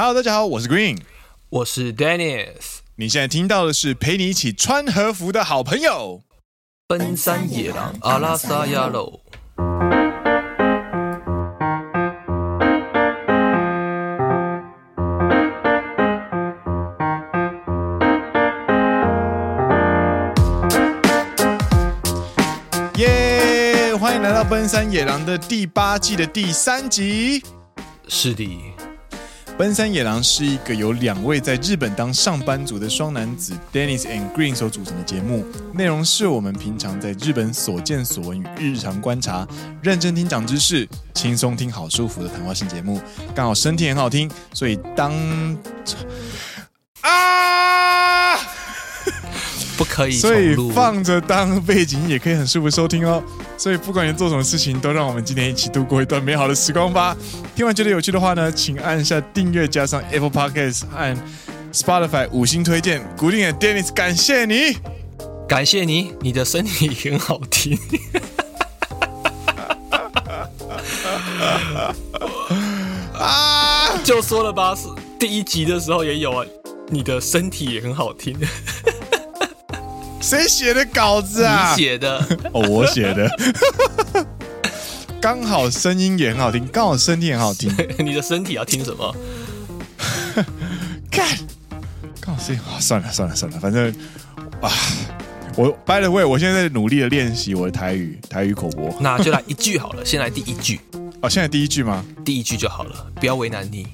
[0.00, 0.96] Hello，大家好，我是 Green，
[1.50, 2.78] 我是 Dennis。
[2.94, 6.22] 你现在听到的是陪你一起穿和服的好朋友——
[6.86, 9.18] 奔山野狼阿拉萨亚喽。
[22.98, 23.92] 耶！
[23.96, 27.42] 欢迎来到《奔山野狼》的第八季的第三集。
[28.06, 28.48] 是的。
[29.58, 35.44] 奔山野狼是一个由两位在日本当上班族的双男子 Dennis and Green 所组成的节目，
[35.74, 39.44] 内容是我们平常在日本所见所闻与日常观察，
[39.82, 43.00] 认真听长知识，轻松听好舒服的谈话性节目。
[43.34, 45.12] 刚好身体很好听，所以当
[47.00, 48.36] 啊，
[49.76, 53.20] 不可以，所以放着当背景也可以很舒服收听哦。
[53.58, 57.16] 所以不管你做什么事情，都让我们今天一起度过一段美好的时光吧。
[57.56, 61.16] 听完觉得有趣的话呢，请按下订阅，加上 Apple Podcast 和
[61.72, 64.78] Spotify 五星推荐，古定的 Dennis，感谢你，
[65.48, 67.76] 感谢你，你的身体很好听。
[73.18, 74.86] 啊，就说了吧，是
[75.18, 76.46] 第一集的时候也有啊，
[76.88, 78.38] 你的身体也很好听。
[80.28, 81.72] 谁写的稿子啊？
[81.74, 82.18] 你写的
[82.52, 83.26] 哦，我写的。
[85.18, 87.74] 刚好声音也很好听，刚好身体也很好听。
[88.04, 89.16] 你的身体要听什么？
[91.10, 91.26] 看，
[92.20, 92.76] 刚好声音啊！
[92.78, 93.90] 算了算了算了，反正
[94.60, 94.70] 啊，
[95.56, 98.94] 我 by the way，我现在在努力的练习我的台语台语口播。
[99.00, 100.78] 那就来一句好了，先来第一句。
[101.22, 102.04] 哦，现在第一句吗？
[102.22, 103.86] 第一句就好了，不要为难你。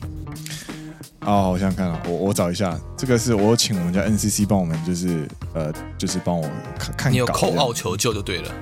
[1.27, 6.47] 哦，我想想看啊，我我找一下，这个是我请我们家 NCC 帮我们，就是呃，就是帮我
[6.79, 7.11] 看看。
[7.13, 8.53] 你有扣奥求救就对了。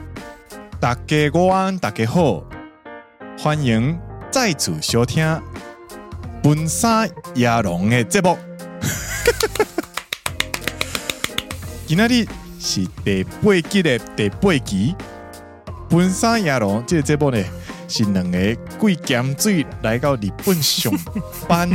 [0.81, 2.45] 大家午安，大家好，
[3.37, 3.99] 欢迎
[4.31, 5.27] 再次收听
[6.41, 8.39] 《本山亚龙》的节目。
[11.85, 12.09] 今天
[12.61, 14.95] 是第八集的第八集，
[15.89, 17.43] 《本山亚龙》这个节目呢，
[17.89, 20.93] 是两个贵咸水来到日本上
[21.49, 21.69] 班。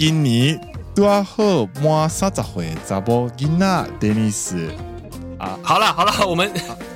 [0.00, 0.58] 今年
[0.94, 4.70] 多好满三十岁，查某囡仔 Dennis
[5.38, 6.50] 啊，好了好了，我们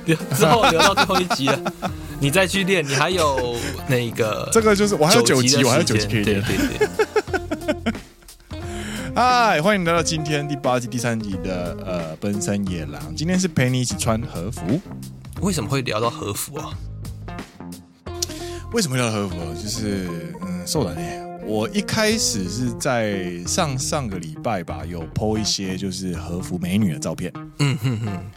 [0.07, 1.73] 之后留到最后一集了，
[2.19, 3.57] 你再去练，你还有
[3.87, 6.41] 那个，这个就是我还有九集，我还有九集可以练。
[6.41, 6.77] 对对
[7.83, 7.93] 对。
[9.13, 14.81] 嗨，欢迎来到今天第八集第三集的呃奔山野狼，今天是陪你一起穿和服。
[15.41, 16.71] 为什么会聊到和服啊？
[18.73, 19.35] 为什么聊到和服？
[19.61, 20.09] 就是
[20.41, 21.01] 嗯，受了呢。
[21.47, 27.31] 我一开始是在上上个礼拜吧，有 po 一些就是和服美女的照片。
[27.59, 28.31] 嗯哼哼，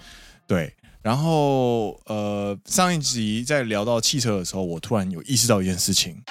[0.46, 0.74] 对。
[1.00, 6.22] 然后呃，上一集在聊到汽车的时候，我突然有意识到一件事情，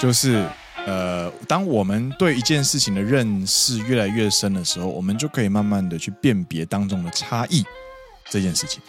[0.00, 0.44] 就是
[0.84, 7.64] 呃，当我们对一件事情的认识越来越深的时候，我们就可以慢慢的去辨别当中的差异
[8.28, 8.82] 这件事情。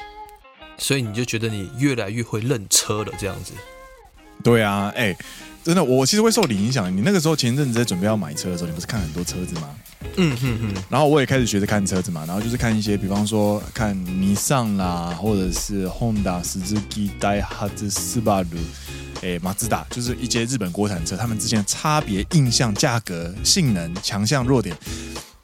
[0.80, 3.54] 所以你就觉得你越来越会认车了，这样子？
[4.44, 5.16] 对啊，哎。
[5.68, 6.90] 真的，我其实会受你影响。
[6.96, 9.70] 你那个时候前阵子在准备要买车的时候，你不是看很多车子吗？
[10.16, 10.84] 嗯哼哼。
[10.88, 18.46] 然后我也开始学着看车子嘛，然后就是看一些，比方说看尼桑啦，或者是 Honda、Suzuki、Daihatsu、Subaru，
[19.22, 24.74] 哎，马自达，就是一些日本国产车，他们之间的差别、印象、价格、性能、强项、弱点，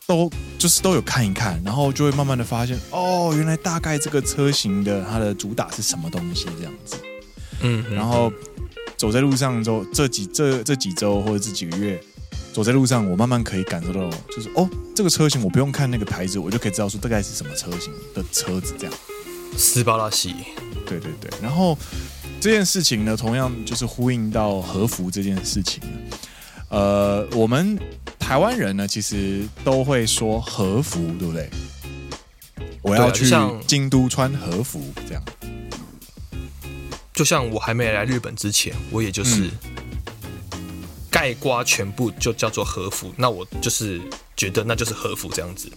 [0.08, 6.96] 都就是都有看一看，然后就会慢慢的发现，哦，原来大概这个车型的它的主打是什么东西这样子。
[7.60, 8.32] 嗯，然后。
[8.98, 12.02] 走在路上之后，这几这这几周或者这几个月，
[12.54, 18.94] 走在路上，我慢慢可以感受到，就是哦，这个车型我不用看那个牌子，我就可以知道说大概是什么车型的车子这样。
[19.58, 20.34] 斯巴拉西，
[20.88, 21.30] 对对对。
[21.42, 21.78] 然后
[22.40, 25.82] 这件事情呢，同样就是呼应到和服这件事情。
[26.70, 27.78] 呃，我们
[28.18, 31.50] 台湾人呢，其实都会说和服，对不对？
[32.82, 33.32] 我要去
[33.68, 35.24] 京都穿和服这样。
[37.14, 39.50] 就像我还没来日本之前，我也就是
[41.12, 43.14] 盖瓜全部就叫做和服。
[43.16, 44.02] 那我就是
[44.36, 45.72] 觉得那就是和服这样子。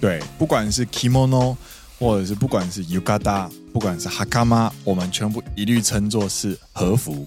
[0.00, 1.56] 对，不管是 kimono，
[1.98, 7.24] 或者是不管是 yukata，不管是 hakama，我们全部一律称作是和服。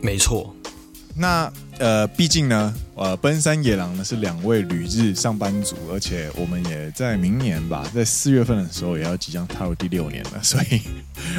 [0.00, 0.54] 没错。
[1.16, 10.80] 那呃，毕竟呢，呃，奔山野狼呢是两位旅日上班族，而且我们也在明年吧，在四月份的时候也要即将踏入第六年了，所以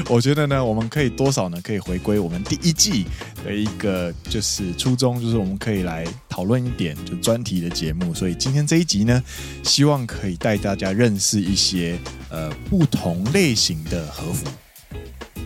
[0.07, 3.05] 我觉得呢，我们可以多少呢，可以回归我们第一季
[3.43, 8.13] 的一个就是初衷，就是我们可以来讨论一点就专题的节目。
[8.13, 9.23] 所以今天这一集呢，
[9.63, 11.97] 希望可以带大家认识一些
[12.29, 14.45] 呃不同类型的和服。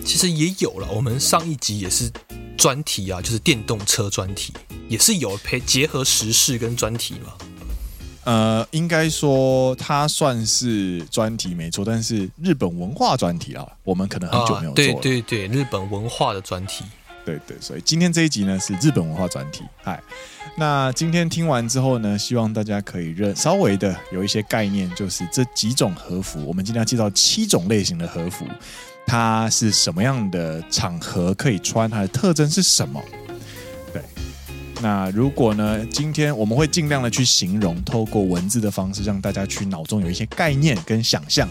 [0.03, 2.11] 其实也有了，我们上一集也是。
[2.61, 4.53] 专题啊，就是电动车专题，
[4.87, 7.33] 也是有配结合时事跟专题嘛。
[8.23, 15.01] 呃，应该说它算是专题没错，但是日本文化专题啊，我们可能很久没有做了。
[15.01, 16.85] 对对对，日本文化的专题。
[17.25, 19.63] 对对，所以今天这一集呢是日本文化专题。
[19.81, 19.99] 嗨，
[20.55, 28.45] 那今天听完之后呢，希望大家可以认稍微的有一些概念，就是这几种和服，我们今天要介绍七种类型的和服，
[29.05, 33.01] 它是什么样的场合可以穿，它的特征是什么？
[33.91, 34.01] 对。
[34.81, 41.47] 那如果呢，今天我们会尽量的去形容，透过文字的方式，让大家去脑中有一些概念跟想象。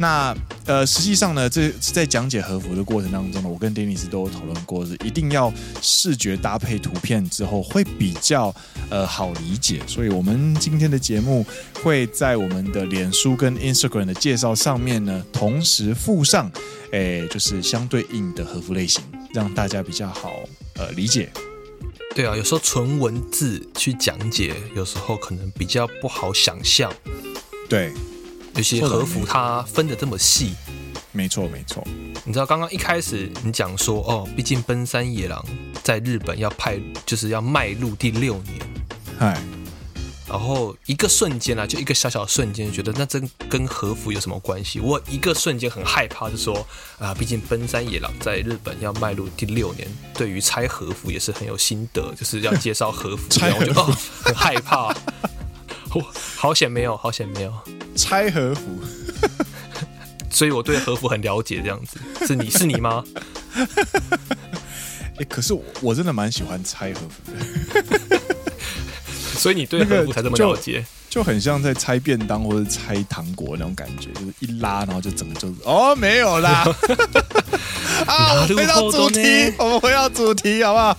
[0.00, 5.52] 那呃，实际上呢，这在讲解和服的过程当中呢，我跟 Dennis 都有讨论过，是一定要
[5.82, 8.54] 视觉搭配图片之后会比较
[8.88, 9.82] 呃好理解。
[9.86, 11.44] 所以我们今天的节目
[11.82, 16.50] 会在我们的脸书跟 Instagram 的介绍上面呢，同时附上，
[16.92, 19.04] 诶，就是相对应的和服类型，
[19.34, 20.32] 让大家比较好
[20.76, 21.28] 呃理解。
[22.16, 26.90] 对啊，有时候纯文字去讲解，有时候可能比较不好想象。
[27.68, 27.92] 对，
[28.54, 30.54] 有些和服它分的这么细。
[31.12, 31.86] 没错，没错。
[32.24, 35.44] 你知道刚刚一开始你讲说，哦，毕竟奔山野狼
[35.82, 38.60] 在日本要派，就是要迈入第六年。
[39.18, 39.42] 哎。
[40.28, 44.78] 然后一个瞬间啊，就一个小小的瞬间，觉得那真跟和服有什么关系？
[44.78, 46.64] 我一个瞬间很害怕，就说
[47.00, 54.94] 啊，毕竟奔山野狼在日本要迈入第六年，对于拆和服也是很有心得，就是要介绍和服，拆和服我就哦很害怕。
[55.94, 56.00] 我
[56.36, 57.52] 好险没有，好险没有
[57.96, 58.62] 拆和服，
[60.30, 61.60] 所以我对和服很了解。
[61.60, 63.04] 这样子是你是你吗？
[65.18, 68.20] 哎，可是我我真的蛮喜欢拆和服的。
[69.36, 76.64] 所以你对和服才这么了解，那个、就，就很像在拆便当或者拆糖果那种感觉，就是一拉，然后就整个就哦没有啦。
[78.06, 80.96] 啊，回到主题，我们回到主题好不好？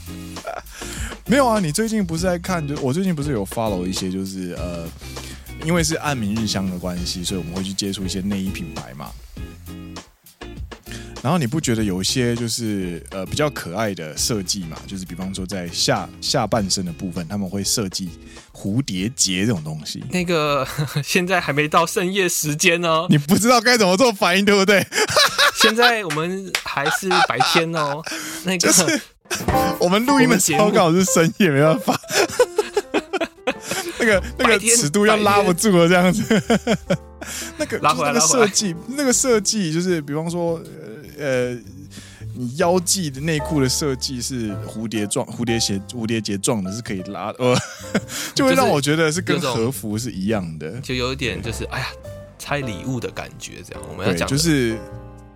[1.32, 2.68] 没有啊，你最近不是在看？
[2.68, 4.86] 就我最近不是有 follow 一些，就是呃，
[5.64, 9.10] 因为是按明日香的关系，所以我们会去接触一些内衣品牌嘛。
[11.24, 14.76] 然后你不觉得有一些就是呃比较可爱的设计嘛？
[14.86, 18.10] 就是比方说在下下半身的部分，他们会设计
[18.52, 20.04] 蝴蝶结这种东西。
[20.12, 20.68] 那个
[21.02, 24.86] 现在还没到深夜时间哦，你不知道该怎么做反应，对不对？
[25.56, 28.02] 现在我们还是白天哦。
[28.44, 29.02] 那个、 就是
[29.80, 32.00] 我们录音的时候刚好是深夜，没办法。
[34.00, 36.24] 那个那个尺度要拉不住了，这样子。
[37.58, 40.62] 那个那个设计，那个设计就是比方说。
[41.20, 41.54] 呃，
[42.34, 47.56] 你腰际的内裤的设计是蝴蝶状、蝴蝶结、蝴蝶结状的，是可以拉，呃，
[48.34, 51.88] 就会让我觉得是跟和服是一样的，就有一点就是哎呀，
[52.40, 54.76] 拆礼物的感觉，这样我们要讲就是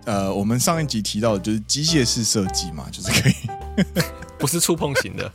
[0.06, 3.34] 呃，我们上一集提到的就是机械式设计嘛， 就是可以，
[4.38, 5.30] 不是触碰型的，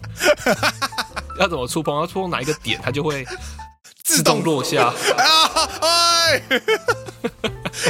[1.40, 1.94] 要怎么触碰？
[2.00, 3.26] 要触碰哪一个点，它就会
[4.04, 4.88] 自动落下。
[4.88, 6.42] 啊，哎。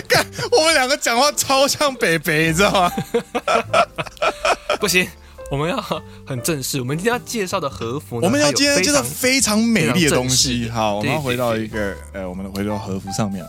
[0.07, 2.91] 看，我们两个讲话超像北北，你知道吗？
[4.79, 5.07] 不行，
[5.49, 5.79] 我们要
[6.25, 6.79] 很正式。
[6.79, 10.69] 我们今天要介绍的和服，我们要今天介绍非常美丽的东西。
[10.69, 13.45] 好，我们要回到一个，呃，我们回到和服上面。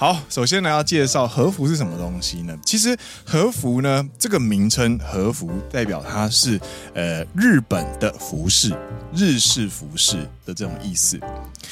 [0.00, 2.58] 好，首先呢，要介绍和服是什么东西呢？
[2.64, 6.58] 其实和服呢，这个名称和服代表它是
[6.94, 8.74] 呃日本的服饰，
[9.14, 10.16] 日式服饰
[10.46, 11.20] 的这种意思。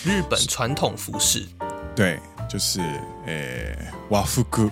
[0.04, 1.46] 日本传统服饰，
[1.96, 2.20] 对。
[2.50, 2.80] 就是
[3.24, 3.74] 诶，
[4.10, 4.70] 和服，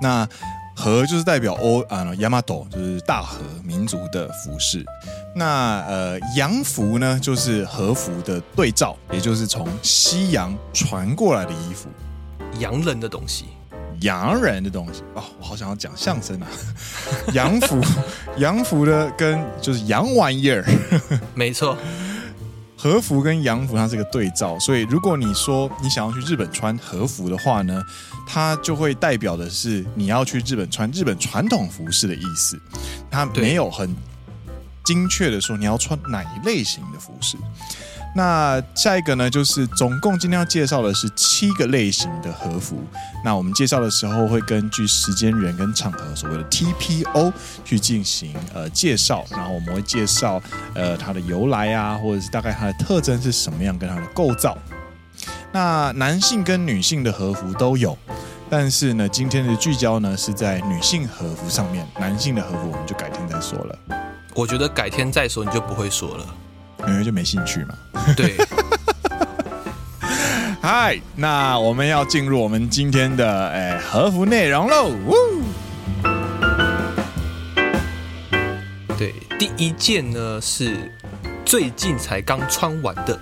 [0.00, 0.28] 那
[0.76, 4.86] 和就是代表欧啊，Yamato 就是大和民族的服饰。
[5.34, 11.88] 那呃，洋服呢，就是和服的对照，也就是从西洋传过来的衣服，
[12.58, 13.46] 洋人的东西，
[14.00, 15.02] 洋人的东西。
[15.14, 16.46] 哦，我好想要讲相声啊，
[17.34, 17.80] 洋服，
[18.38, 20.64] 洋服的跟就是洋玩意儿，
[21.34, 21.76] 没错。
[22.78, 27.82] 和服跟洋服它是个对照，所以如果你说你想要去日本穿和服的话呢，
[28.26, 32.60] 它就会代表的是你要去日本穿日本传统服饰的意思，
[33.10, 33.96] 它没有很
[34.84, 37.36] 精确的说你要穿哪一类型的服饰。
[38.16, 42.82] 那下一个呢，就是总共今天要介绍的是七个类型的和服。
[43.22, 47.30] 那我们介绍的时候会根据时间、人跟场合，所谓的 TPO
[47.62, 49.22] 去进行呃介绍。
[49.30, 50.42] 然后我们会介绍
[50.74, 54.56] 呃它的由来啊，或者是大概它的特征是什么样，跟它的构造。
[55.52, 57.98] 那男性跟女性的和服都有，
[58.48, 63.78] 但是呢，今天的聚焦呢是在女性和服上面，男性的和服我们就改天再说了。
[64.32, 66.26] 我觉得改天再说你就不会说了。
[66.86, 67.74] 因为就没兴趣嘛。
[68.16, 68.36] 对。
[70.60, 74.90] 嗨，那我们要进入我们今天的诶和服内容喽。
[78.98, 79.14] 对。
[79.38, 80.90] 第一件呢是
[81.44, 83.20] 最近才刚穿完的，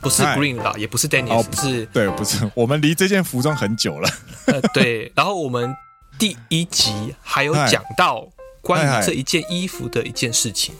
[0.00, 4.08] 不是 Green 啦，也不是 Dennis，哦，是，对，不是，我们离这件服装很久了。
[4.46, 5.74] 呃，对，然后我们
[6.20, 8.24] 第一集还有讲到
[8.62, 10.72] 关于这一件衣服的一件事情。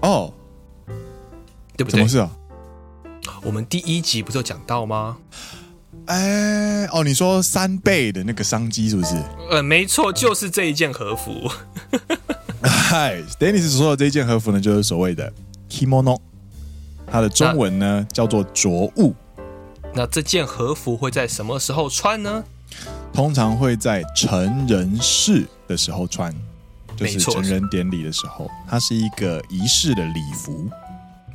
[0.00, 0.32] 哦，
[1.76, 1.98] 对不对？
[1.98, 2.30] 什么事啊？
[3.42, 5.16] 我们第一集不是有讲到吗？
[6.06, 9.16] 哎，哦，你说三倍的那个商机是不是？
[9.50, 11.50] 呃，没错，就是这一件和服。
[12.62, 15.32] 嗨，Dennis 所说的这一件和服呢，就是所谓的
[15.68, 16.18] kimono，
[17.10, 19.14] 它的中文呢叫做着物。
[19.94, 22.44] 那这件和服会在什么时候穿呢？
[23.12, 26.34] 通常会在成人式的时候穿，
[26.96, 30.68] 就是成人典礼的时候，它是一个仪式的礼服。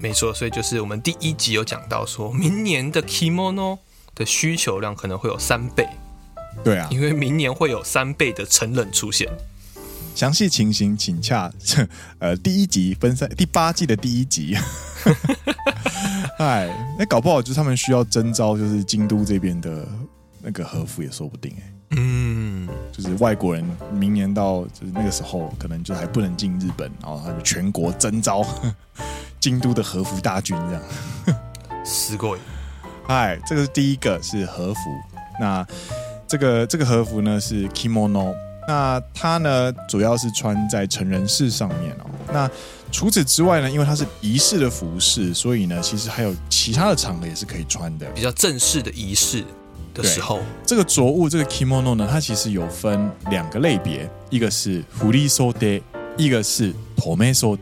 [0.02, 3.78] 没错，所以就是我们第一集有讲到，说明年的 kimono
[4.16, 5.88] 的需求量可能会有三倍。
[6.64, 9.28] 对啊，因为明年会有三倍的成人出现。
[10.16, 11.50] 详细情形请洽
[12.20, 14.58] 呃第一集分三第八季的第一集。
[16.40, 19.88] 哎，那搞不好就是他们需要征招，就是京都这边的
[20.42, 21.74] 那个和服也说不定哎。
[21.92, 28.46] 嗯，就是外国人明年到就是那个时候，可能就还不能进日本，然后他就全国征召
[29.41, 30.83] 京都的和服大军这样。
[31.85, 32.39] すごい。
[33.07, 34.81] 哎，这个是第一个是和服，
[35.41, 35.67] 那
[36.27, 38.35] 这个这个和服呢是 kimono。
[38.69, 42.11] 那它呢，主要是穿在成人式上面哦。
[42.33, 42.51] 那
[42.91, 48.05] 除此之外呢，因为它是仪式的服饰，所以呢，其实还有其他的场合也是可以穿的。
[48.11, 49.45] 比较正式的仪式
[49.95, 55.55] 的时候，这个着物这个 kimono 呢，它其实有分两个类别，一个是振り袖，
[56.17, 57.57] 一个是留め袖。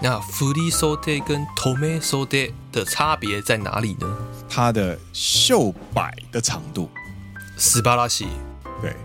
[0.00, 4.06] 那振り袖跟留め袖的差别在哪里呢？
[4.48, 6.88] 它的袖摆的长度，
[7.56, 8.26] 斯巴拉西，
[8.80, 8.96] 对。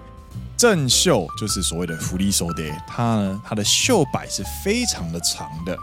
[0.57, 2.47] 正袖就是所谓的振り袖，
[2.87, 5.77] 它呢，它的袖摆是非常的长的，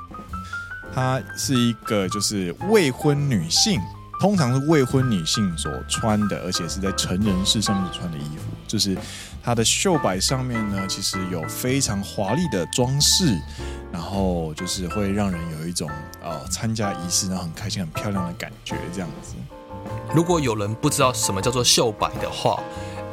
[0.92, 3.80] 它是一个就是未婚女性，
[4.19, 8.97] 通常是未婚女性所穿的，而且是在成人式上面穿的衣服，就是
[9.41, 13.39] 它的袖摆上面呢，其实有非常华丽的装饰，
[13.93, 15.89] 然后就是会让人有一种
[16.21, 19.35] 呃参加仪式然后很开心、很漂亮的感觉，这样子。
[20.13, 22.61] 如果有人不知道什么叫做袖摆的话，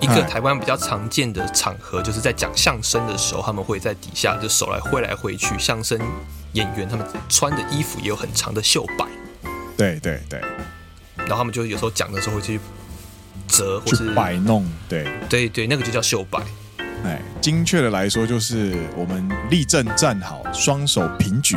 [0.00, 5.56] 一个台湾比较常见的场合，就是在讲相声的时候，他们会在底下就手来挥来挥去。
[5.56, 5.96] 相声
[6.54, 9.06] 演员他们穿的衣服也有很长的袖摆，
[9.76, 10.42] 对对对。
[11.26, 12.58] 然后他们就有时候讲的时候会去
[13.48, 16.40] 折或是摆弄，对对对，那个就叫袖摆。
[17.04, 21.56] 哎，精确的来说，就是我们立正站好，双手平举，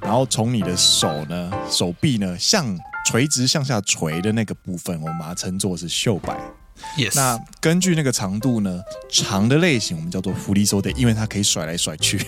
[0.00, 6.36] 然后从你的手呢、手臂呢向垂直向下垂的那个部分，我们把它称作是袖摆。
[6.96, 7.12] Yes.
[7.14, 12.20] 那根据那个长度呢，长的类型我们叫做福利收的，因为它可以甩来甩去。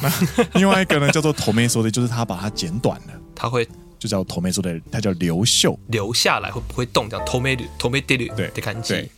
[0.00, 0.10] 那
[0.54, 3.68] 另外一个呢叫做留め袖，就是它把它剪短了，它会
[4.03, 4.61] 就叫留め袖，
[4.91, 7.09] 它叫留袖，留下来会不会动？
[7.09, 9.09] 叫留める、留めてる，对，得看对，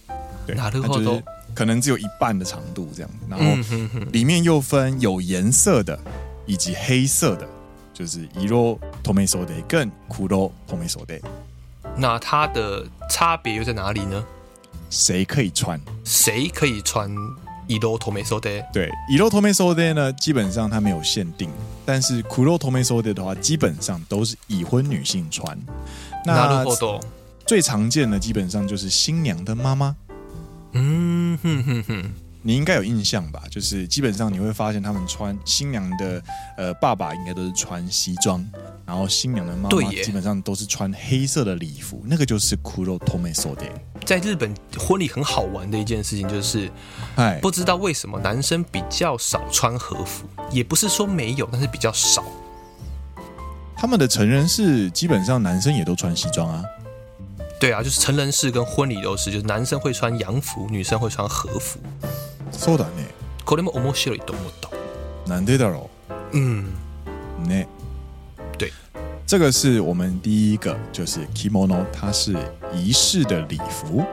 [0.48, 3.12] 对，它就是可能只有一半的长度这样。
[3.29, 3.45] 然后
[4.12, 6.00] 里面又分有颜色的
[6.45, 7.48] 以及黑色的，
[7.93, 11.05] 就是色留め袖跟黒留め袖。
[11.98, 14.24] 那它的差别又在哪里呢？
[14.89, 15.79] 谁可以穿？
[16.03, 17.10] 谁可以穿？
[17.67, 18.39] 色留め袖？
[18.39, 21.50] 对，色留め袖呢，基本上它没有限定。
[21.86, 25.57] 但是黒留め袖的话，基本上都是已婚女性穿。
[26.25, 26.63] 那
[27.45, 29.95] 最常见的基本上就是新娘的妈妈。
[30.74, 32.13] 嗯哼哼哼。
[32.46, 33.42] 你应该有印象吧？
[33.50, 36.22] 就是基本上你会发现他们穿新娘的
[36.56, 38.48] 呃爸爸应该都是穿西装，
[38.86, 43.52] 然后新娘的妈妈基本上都是穿黑色的礼服，那个就是黒留め袖。
[44.04, 46.70] 在日本婚礼很好玩的一件事情就是，
[47.16, 52.22] 哎，不知道为什么男生比较少穿和服，也不是说没有，但是比较少。
[53.74, 56.62] 他们的成人式基本上男生也都穿西装啊。
[57.58, 61.80] 对啊，就是成人式跟婚礼都是，就是男生会穿洋服，女生会穿和服。
[62.51, 63.07] そうだね。
[63.45, 64.69] これも面白いと思った。
[65.27, 66.38] なんでだろう？
[66.38, 66.74] 嗯，
[67.48, 67.67] ね。
[68.57, 68.71] 对，
[69.25, 72.36] 这个是我们第一个，就是 kimono，它是
[72.74, 74.03] 仪式的礼服。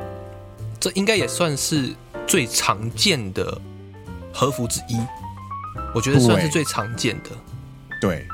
[0.81, 1.95] 这应该也算是
[2.27, 3.61] 最常见的
[4.33, 4.97] 和服之一，
[5.95, 7.31] 我觉得算是最常见的。
[8.01, 8.27] 对。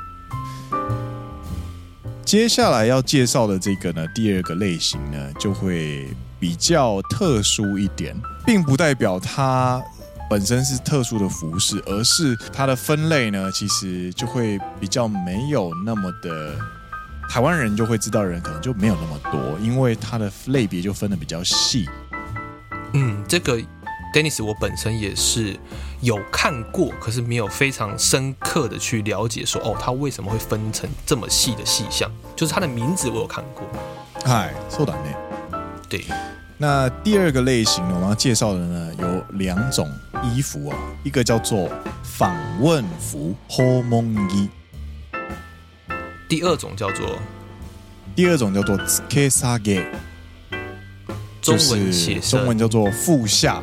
[2.24, 6.08] 接下来要介绍的这个呢，第二个类型呢，就会
[6.38, 9.82] 比较特殊一点，并不代表它
[10.28, 16.56] 本身是特殊的服饰，而是它的分类呢，其实就会比较没有那么的
[17.28, 21.88] 台湾人就会知道的人可能就没有那么多，因为它的类别就分得比较细。
[22.92, 23.58] 嗯，这个
[24.14, 25.58] Dennis，我本身也是
[26.00, 32.10] 有看过，可是没有非常深刻的去了解说，哦，它为什么会分成这么细的细项？
[32.36, 33.66] 就是它的名字我有看过。
[34.24, 35.27] 嗨，そうだね。
[35.88, 36.04] 对。
[36.56, 39.90] 那第二个类型呢，我们要介绍的呢有两种
[40.22, 41.68] 衣服啊，一个叫做
[42.02, 44.48] 访问服访问着。
[46.28, 47.18] 第二种叫做，
[48.14, 49.84] 第二种叫做つけさげ，
[51.42, 53.60] 中文写中文叫做付下，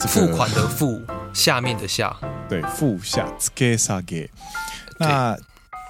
[0.00, 1.00] 付款的付，
[1.32, 2.16] 下面的下，
[2.48, 4.28] 对，付下つけさげ。
[4.98, 5.36] 那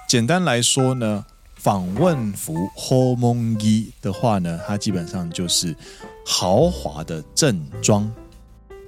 [0.07, 1.25] 简单来说呢？
[1.64, 5.74] 访问服 （homongi） 的话呢，它基本上就是
[6.26, 8.12] 豪华的正装。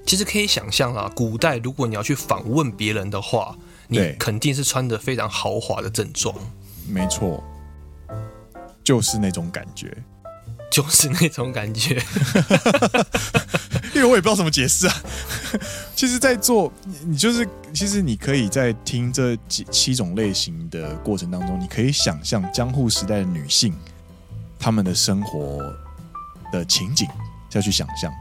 [0.04, 3.56] 其实可以想象啊，古代如果你要去访问别人的话，
[3.88, 6.36] 你肯定是穿着非常豪华的正装。
[6.86, 7.42] 没错，
[8.84, 9.96] 就是那种感觉，
[10.70, 11.98] 就是那种感觉。
[13.96, 14.94] 因为我也不知道怎么解释啊。
[15.96, 16.70] 其实，在做
[17.04, 23.74] 你就是，其实你可以在听这几七种类型的过程当中，你可以想象江户时代的女性
[24.58, 25.74] 她们的生活
[26.52, 27.08] 的情景，
[27.52, 28.12] 要去想象，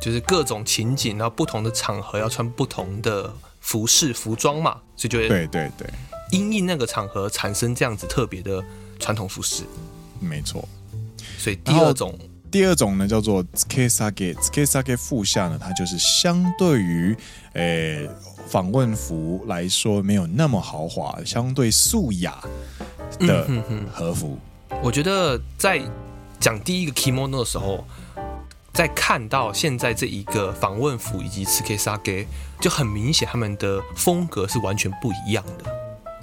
[0.00, 3.30] 就是各种情景，然后不同的场合要穿不同的
[3.60, 5.90] 服饰服装嘛，所以就会对对对，
[6.30, 8.64] 因应那个场合产生这样子特别的
[8.98, 9.64] 传统服饰，
[10.18, 10.66] 没错。
[11.36, 12.18] 所以第二种。
[12.51, 17.15] 第二种呢，叫做つけさげ，つけさげ付下呢，它就是相对于
[17.53, 18.07] 诶
[18.47, 22.39] 访问服来说没有那么豪华，相对素雅
[23.19, 23.45] 的
[23.91, 24.37] 和服。
[24.69, 25.81] 嗯、哼哼我觉得在
[26.39, 27.83] 讲第一个 kimono 的时候，
[28.71, 32.25] 在看到现在这一个访问服以及つけさげ，
[32.61, 35.69] 就很明显他们的风格是完全不一样的。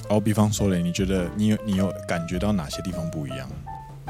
[0.08, 3.46] 哦，比方说嘞，你觉得你有你有感觉到哪些地方不一样？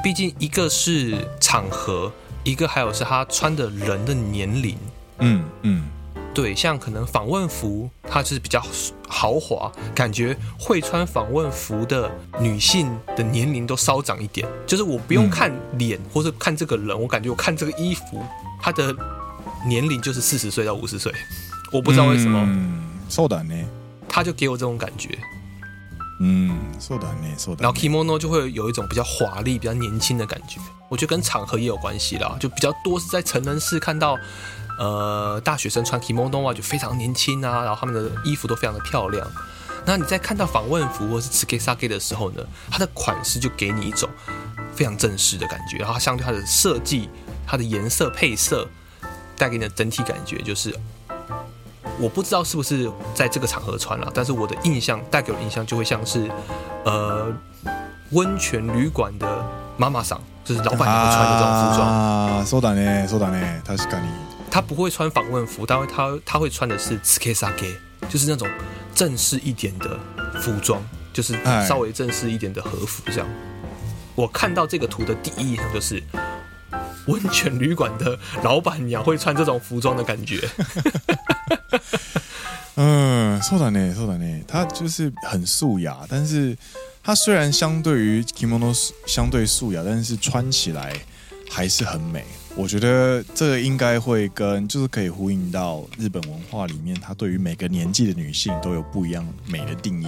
[0.02, 2.12] 毕竟一个是场合，
[2.44, 4.76] 一个还有是他穿的人的年龄。
[5.18, 5.84] 嗯嗯，
[6.34, 8.60] 对，像可能访问服，它就是比较
[9.06, 14.48] 豪华，感觉会穿访问服的女性的年龄都稍长一点。
[14.66, 18.20] 就是我不用看脸或者看这个人，我感觉我看这个衣服，
[18.60, 18.92] 他的
[19.66, 21.12] 年龄就是四十岁到五十岁。
[21.70, 22.40] 我不知道为什么。
[22.40, 23.66] 嗯，そうだね。
[24.08, 25.16] 他就给我这种感觉。
[26.20, 27.62] 嗯，そうだね，そうだね。
[27.62, 30.60] 然后 kimono 就会有一种比较华丽、比较年轻的感觉。
[30.88, 34.16] 我觉得跟场合也有关系啦，就比较多是在成人式看到，
[34.78, 39.26] 呃，大学生穿 kimono 啊，就非常年轻啊，然后他们的衣服都非常的漂亮。
[39.84, 44.08] 那你在看到访问服或是 tsukesage 的时候呢，它的款式就给你一种
[44.76, 47.08] 非常正式的感觉，然后它相对它的设计、
[47.44, 48.68] 它的颜色配色
[49.36, 50.72] 带给你的整体感觉就是。
[51.98, 56.30] 我不知道是不是在这个场合穿了，但是我的印象带给我的印象就会像是，
[56.84, 57.32] 呃，
[58.10, 59.44] 温泉旅馆的
[59.76, 62.44] 妈妈桑，就是老板娘会穿的这种服装啊。
[62.44, 64.06] そうだね、そうだね、确かに。
[64.50, 67.76] 他不会穿访问服，但会他他会穿的是つけさげ，
[68.08, 68.48] 就是那种
[68.94, 69.98] 正式一点的
[70.40, 70.80] 服装，
[71.12, 73.26] 就是稍微正式一点的和服这样。
[74.14, 76.02] 我看到这个图的第一印象就是。
[77.06, 80.48] 温泉旅馆的老板娘会穿这种服装的感觉。
[82.74, 84.44] 嗯，そうだね，そうだね。
[84.48, 86.56] 它就是很素雅，但是
[87.02, 88.74] 它虽然相对于 kimono
[89.06, 90.92] 相对素雅，但是穿起来
[91.50, 92.24] 还是很美。
[92.54, 100.06] 我觉得这个应该会跟就是可以呼应到日本文化里面，它对于每个年纪的女性都有不一样美的定义。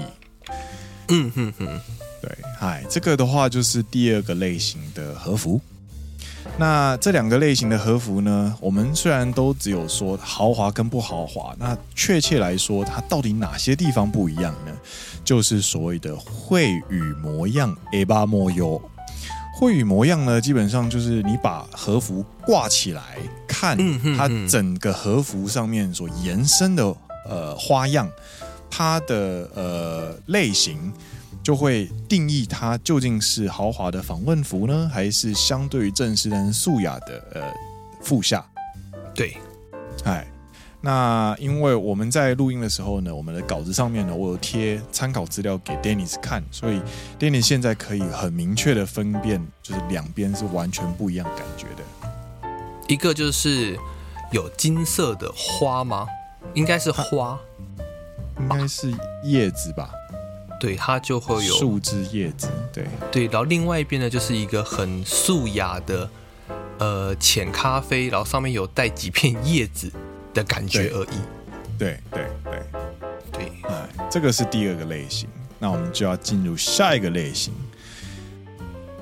[1.08, 1.80] 嗯哼哼，
[2.22, 5.60] 对，嗨，这个的话就是第二个类型的和服。
[6.58, 14.72] 那这两个类型的和服呢，我们虽然都只有说豪华跟不豪华，那确切来说，它到底哪些地方不一样呢？
[15.24, 18.80] 就是所谓的绘羽模样，エヴァ模様。
[19.56, 23.76] 绘羽模样呢，基本上就是你把和服挂起来看，
[24.16, 26.94] 它整个和服上面所延伸的
[27.28, 28.08] 呃花样，
[28.70, 30.92] 它的呃类型。
[31.49, 37.41] 就会定义它究竟是豪华的访问服呢，还是相对于正式但是素雅的呃
[38.03, 38.45] 副下？
[39.15, 39.35] 对，
[40.03, 40.27] 哎，
[40.79, 46.79] 那因为我们在录音的时候呢，我们的稿子上面呢，我有贴参考资料给 Dennis 看，所以
[47.17, 52.47] Dennis 现在可以很明确的分辨，就是两边是完全不一样感觉的。
[52.87, 53.75] 一个就是
[54.31, 56.05] 有金色的花吗？
[56.53, 57.39] 应该是花，
[58.39, 59.89] 应该是叶子吧。
[60.59, 66.09] 对，它就会有树枝叶子，对对，然后另外一边呢，就是一个很素雅的，
[66.77, 69.91] 呃，浅咖啡，然后上面有带几片叶子
[70.33, 71.17] 的感觉而已。
[71.77, 72.61] 对对对
[73.31, 77.53] 对，哎、嗯，这个是第二个类型，那我们就要进入下一个类型。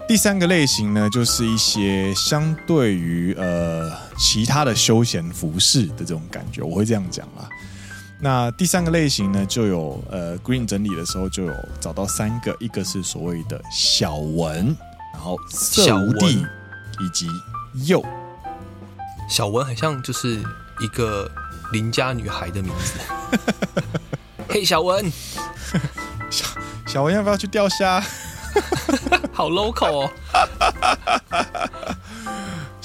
[0.08, 7.50] 第三个类型呢，就是一些相对于呃其他的休闲服饰的这种感觉，我会这样讲啦。
[8.20, 14.76] 那第三个类型呢，就有呃 Green 整理的时候就有找到三个，一个是所谓的小文，
[15.14, 16.46] 然后色无地
[17.00, 17.28] 以及
[17.86, 18.04] 幼。
[19.30, 20.42] 小文很像就是
[20.80, 21.30] 一个
[21.72, 23.00] 邻家女孩的名字。
[24.50, 25.12] 嘿，小文，
[26.32, 26.46] 小
[26.88, 28.02] 小文要不要去钓虾？
[29.32, 30.10] 好 local 哦！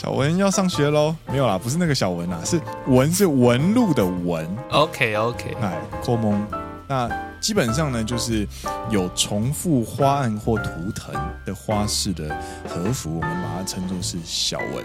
[0.03, 1.15] 小文要上学喽？
[1.29, 4.45] 没有啦，不是那个小文啊，是纹是纹路的纹。
[4.73, 6.45] OK OK，哎，扣蒙。
[6.89, 8.45] 那基本上呢，就是
[8.91, 11.15] 有重复花案或图腾
[11.47, 12.37] 的花式的
[12.69, 14.85] 和服，我们把它称作是小文。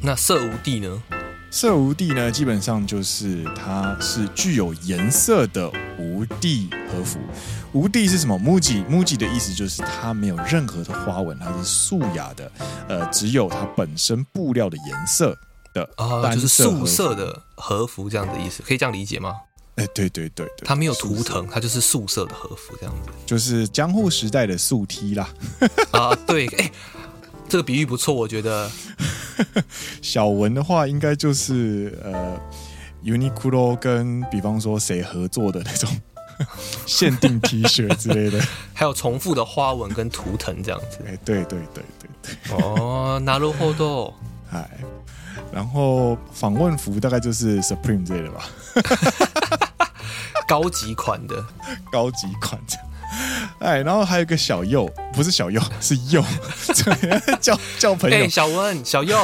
[0.00, 1.02] 那色无地呢？
[1.56, 7.20] 色无地呢，基本上就是它是具有颜色的无地和服。
[7.72, 12.50] 无地是什么？muji，muji 的意思就是它没有任何的花纹，它是素雅的，
[12.88, 15.38] 呃，只有它本身布料的颜色
[15.72, 19.36] 的啊，就是素色的和服这样的意思，可以这样理解吗？
[19.76, 25.28] 哎，对对对对，它没有图腾，它就是素色的和服这样子，就是江户时代的素 T 啦。
[25.92, 26.68] 啊，对，哎。
[27.47, 28.69] 这个比喻不错，我觉得。
[30.01, 32.37] 小文的话，应该就是呃，
[33.03, 35.89] Uniqlo 跟比方说谁合作的那种
[36.85, 40.99] 限定 T 恤之类的， 还有重复的花纹跟图腾这样子。
[41.07, 42.57] 哎，对对对对对。
[42.57, 44.13] 哦，なるほど。
[44.51, 44.69] 哎，
[45.53, 48.43] 然后访问服大概就是 Supreme 之类的吧。
[50.45, 51.45] 高级款的，
[51.91, 52.77] 高级款的。
[53.60, 56.24] 哎，然后还有一个小右，不是小右， 是右，
[57.40, 58.16] 叫叫朋友。
[58.16, 59.18] 欸、小温，小右，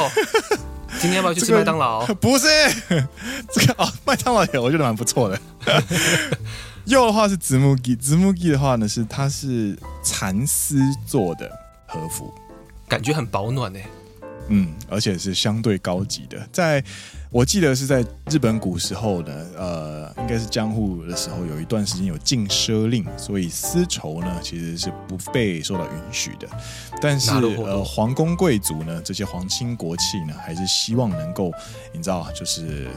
[1.00, 2.02] 今天要不要去吃麦当劳？
[2.02, 2.46] 这个、不是，
[3.52, 5.40] 这个哦，麦当劳也我觉得蛮不错的。
[6.86, 11.50] 右的话是子木吉，子木吉的话呢是它是蚕丝做的
[11.86, 12.32] 和服，
[12.88, 13.84] 感觉很保暖哎。
[14.48, 16.82] 嗯，而且是相对高级的，在。
[17.32, 26.48] 我记得是在日本古时候呢，呃，应该是江户的时候，有一段时间有禁奢令，所以丝绸呢其实是不被受到允许的。
[27.00, 31.52] 但是呃，皇宫贵族呢，这些皇亲国戚呢，还是希望能够，
[31.92, 32.88] 你知道，就是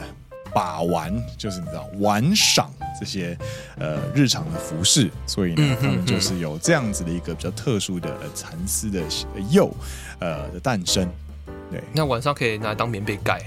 [0.52, 3.38] 把玩，就是你知道玩赏这些
[3.78, 9.00] 呃日常的服饰，所以呢，他们就是有这样子的一个比较特殊的蚕丝的
[9.52, 9.72] 釉
[10.18, 11.08] 呃的诞生。
[11.74, 13.42] 对，那晚上可以拿来当棉被盖。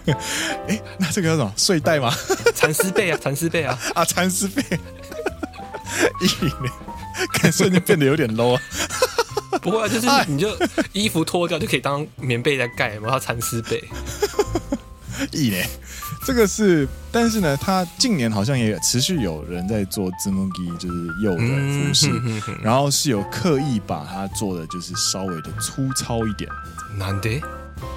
[0.66, 2.10] 哎，那这个叫什么睡袋吗？
[2.56, 4.62] 蚕丝被啊，蚕丝被啊， 啊，蚕丝被，
[6.22, 6.72] 一年，
[7.34, 8.62] 感觉瞬间变得有点 low 啊。
[9.60, 10.56] 不会啊，就是你就
[10.94, 13.84] 衣服脱掉就可以当棉被在盖嘛，然后蚕丝被。
[15.32, 15.68] 一年，
[16.24, 26.48] 这个是，但是呢，他近年好像也持续有人在做字幕机，就是釉的服饰，嗯、哼哼然后是有刻意把它做的就是稍微的粗糙一点。
[26.96, 27.42] 难得。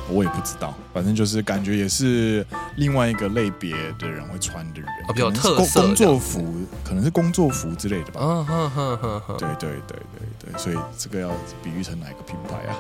[0.10, 2.46] 我也不知道，反正就是感觉也是
[2.78, 8.22] 另外一个类别的人会穿的人，比较特色工作服，可能是工作服之类的吧。
[8.22, 11.30] 嗯哼哼哼哼，对对对对对，所以这个要
[11.64, 12.78] 比喻成哪个品牌啊？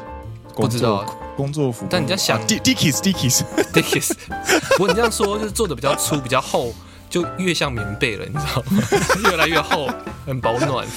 [0.55, 1.03] 不知道
[1.35, 3.41] 工作服，但你在想， Dickies Dickies
[3.73, 4.11] Dickies，
[4.71, 6.73] 不过你这样说就是做的比较粗、 比较厚，
[7.09, 8.83] 就越像棉被了，你知道吗？
[9.29, 9.89] 越来越厚，
[10.25, 10.87] 很保暖。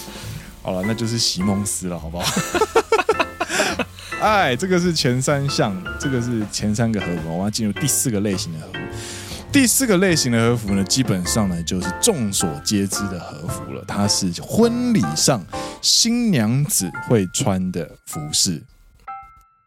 [0.63, 2.33] 好了，那就是席梦思了，好不好？
[4.21, 8.79] 哎，这个是前三项，这个是前三个和服，我们要进入第四个类型的和服。
[9.51, 15.43] 第四个类型的和服呢，基本上呢就是众所皆知的和服了，它是婚礼上
[15.81, 18.63] 新娘子会穿的服饰。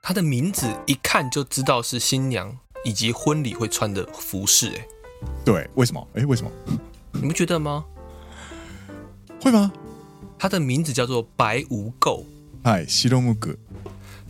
[0.01, 4.73] 它的名字一看就知道是新娘以及婚礼会穿的服饰。
[4.75, 4.87] 哎，
[5.45, 6.07] 对，为什么？
[6.15, 6.51] 哎，为什么？
[7.11, 7.85] 你不觉得吗？
[9.39, 9.71] 会吗？
[10.39, 12.23] 她的名字叫做白无垢。
[12.63, 13.55] 哎，西洛木格。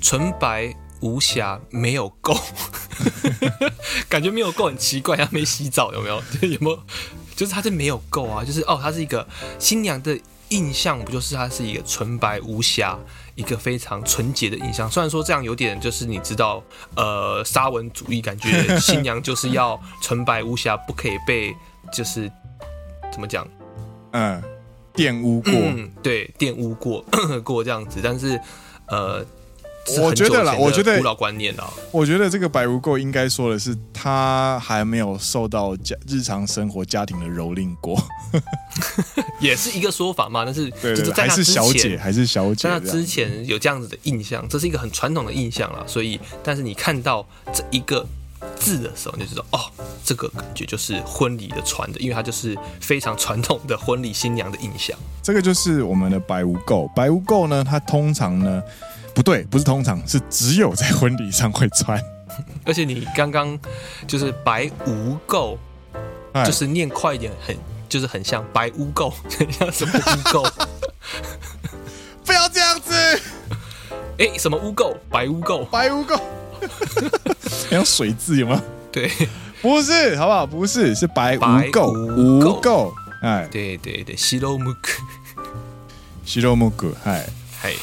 [0.02, 2.38] 纯白无瑕，没有垢，
[4.10, 6.16] 感觉没有垢很奇怪，他没洗澡有没有？
[6.42, 6.80] 有没有？
[7.36, 9.26] 就是他这没有垢啊，就是哦，他是一个
[9.58, 13.00] 新娘的印象，不就是他是一个纯白无瑕，
[13.36, 14.90] 一个非常纯洁的印象。
[14.90, 16.64] 虽然说这样有点就是你知道，
[16.96, 21.56] 呃，沙文主义，感觉新娘就是要纯白无瑕，不可以被
[21.94, 22.32] 就是
[23.12, 23.48] 怎么讲？
[24.12, 24.42] 嗯，
[24.94, 27.06] 玷污过，嗯、对，玷污过
[27.44, 28.40] 过这样子，但是
[28.88, 29.26] 呃。
[30.00, 38.02] 我觉得啦，我觉得古老观念啊，我觉得这个白无垢应该说的是，他还没有受到家日常生活家庭的蹂躏过，
[39.40, 40.46] 也是一个说法嘛。
[40.46, 45.84] 但是就是在还是小姐，还是小姐，在他之前有这样子的印象，这是一个很传统的印象了。
[45.88, 48.06] 所以，但是你看到这一个
[48.56, 49.60] 字的时候，你就知道哦，
[50.04, 54.98] 这个感觉就是婚礼的传的，因为它就是非常传统的婚礼新娘的印象。
[55.22, 56.92] 这个就是我们的白无垢。
[56.96, 58.62] 白无垢呢，它通常呢，
[59.14, 62.02] 不对，不是通常，是只有在婚礼上会穿。
[62.66, 63.60] 而且你刚刚
[64.08, 65.58] 就是白无垢，
[66.46, 67.58] 就是念快一点，很
[67.90, 70.52] 就是很像白污垢，很 像什么污垢？
[72.26, 72.94] 不要这样子！
[74.18, 74.96] 哎、欸，什么污垢？
[75.10, 75.66] 白污垢？
[75.66, 76.20] 白污垢？
[77.70, 78.62] 像水渍有吗？
[78.92, 79.12] 对，
[79.62, 80.46] 不是，好不好？
[80.46, 82.94] 不是，是白污垢，污垢。
[83.22, 85.02] 哎，对对对，西罗木克，
[86.24, 87.28] 西罗木克，嗨
[87.60, 87.74] 嗨。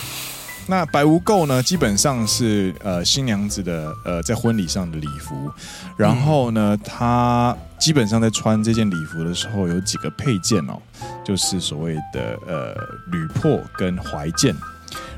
[0.71, 5.51] 那白无垢呢，基本上是呃新娘子的呃在婚礼上的礼服，
[5.97, 10.79] 然后呢，她基本上在穿这件礼服的时候有几个配件哦，
[11.25, 12.75] 就是所谓的呃
[13.11, 14.55] 履珀跟怀件。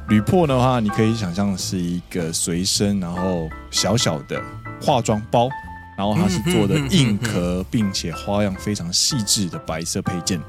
[0.08, 4.40] 履珀的话，你可以想象是一个随身然后小小的
[4.80, 5.48] 化妆包，
[5.96, 10.40] 然后它是做的硬壳，并且花样非常细致的白色配件。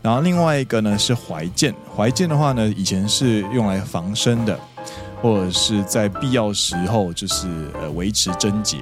[0.00, 4.58] 然后另外一个呢是怀剑，怀剑的话呢，以前是用来防身的，
[5.20, 7.48] 或者是在必要时候就是
[7.80, 8.78] 呃维持贞洁。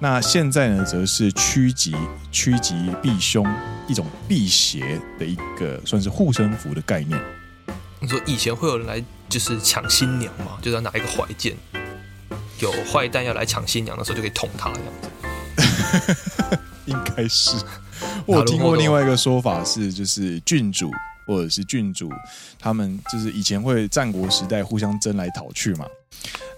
[0.00, 1.94] 那现在呢，则是趋吉
[2.30, 3.46] 趋吉避凶，
[3.86, 7.20] 一种辟邪的一个算是护身符的概念。
[8.00, 10.58] 你说以前会有人来就是抢新娘吗？
[10.60, 11.56] 就是要拿一个怀剑，
[12.60, 16.58] 有坏蛋要来抢新娘的时候就可以捅他这样子。
[16.86, 17.56] 应该是。
[18.28, 20.90] 我听过另外一个说法是，就是郡主
[21.26, 22.10] 或者是郡主，
[22.58, 25.86] 他们就是以前会战国时代互相争来讨去嘛，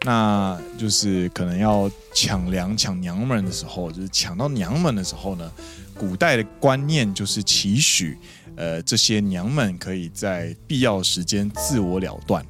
[0.04, 5.48] 那就是可能要抢粮抢娘们的时候，就是抢到娘们的时候呢，
[5.94, 8.18] 古代的观念就是期许，
[8.56, 12.44] 呃，这些娘们可以在必要时间自我了断。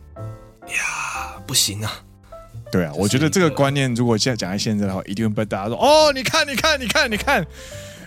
[0.69, 1.93] 呀，不行啊！
[2.73, 7.47] 对啊，我觉得这个观念如果现在讲在现在的话，一定会被大家说哦，你看，你看，你看，你看。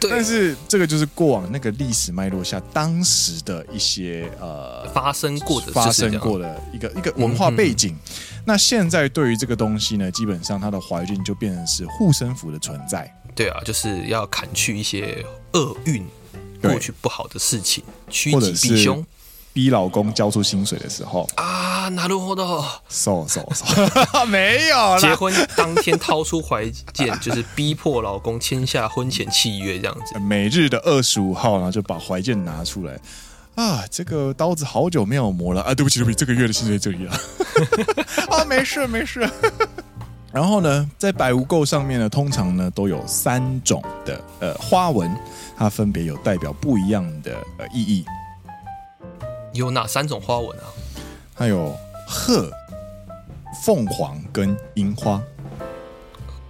[0.10, 7.96] 但是这个就是过往那个历史脉络下，当时的一些呃发生过的发生过的一个一个文化背景。
[8.46, 13.10] 那现在对于这个东西呢，基本上它的怀孕就变成是护身符的存在。
[13.36, 16.06] 对啊，就是要砍去一些厄运，
[16.62, 19.06] 过去不好的事情，趋吉避凶。
[19.53, 24.99] 逼老公交出薪水的时候啊，なるほど，收收收， 没有啦。
[24.99, 30.19] 结婚当天掏出怀件， 就是逼迫老公签下婚前契约这样子。
[30.21, 32.97] 每日的二十五号，然后就把怀件拿出来
[33.57, 37.19] 啊，这个刀子好久没有磨了啊，对不起对不起，这个月的薪水这里啊，
[38.31, 39.29] 啊，没事没事。
[40.31, 45.11] 然后呢，在白无垢上面呢，通常呢都有三种的呃花纹，
[45.57, 48.05] 它分别有代表不一样的呃意义。
[49.54, 50.66] 有哪三种花纹啊？
[51.36, 51.76] 它有
[52.08, 52.52] 鹤、
[53.64, 55.22] 凤凰跟樱花。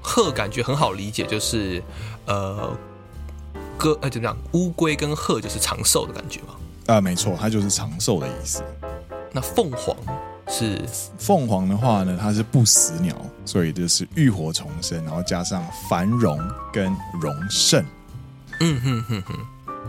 [0.02, 1.82] 鹤感觉很好理解，就是
[2.26, 2.76] 呃，
[3.78, 4.38] 鸽呃怎么样？
[4.52, 6.56] 乌龟跟鹤就是长寿的感觉嘛？
[6.88, 8.62] 啊、呃，没错，它就是长寿的意思。
[9.32, 9.96] 那凤凰
[10.48, 10.82] 是
[11.18, 16.38] 凤凰的话呢，它是不死鸟，所以就是浴火重生，然后加上繁荣
[16.72, 17.84] 跟荣盛。
[18.60, 19.36] 嗯哼哼哼，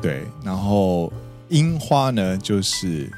[0.01, 1.13] 对，然后。
[1.49, 3.11] 樱花呢，就是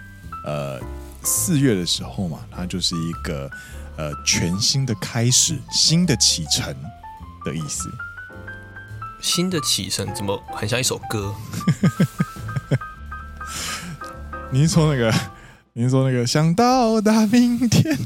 [0.44, 0.80] 呃
[1.22, 3.50] 四月的时候嘛，它就是一个
[3.96, 6.74] 呃全新的开始、新的启程
[7.44, 7.88] 的意思。
[9.20, 11.34] 新的启程怎么很像一首歌？
[14.50, 15.12] 你是说那个？
[15.72, 16.26] 你是说那个？
[16.26, 17.98] 想到达明天，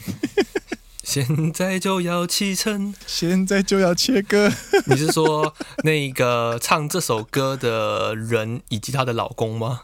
[1.02, 4.50] 现在就要启程，现在就要切割。
[4.87, 9.83] 你是说那个唱这首歌的人以及她的老公吗？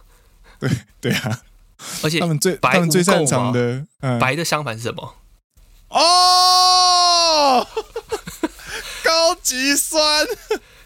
[0.60, 1.40] 对对啊，
[2.02, 5.14] 而且他们最白他们最擅长的，嗯、白的相反是什么？
[5.88, 7.66] 哦，
[9.04, 10.26] 高级酸。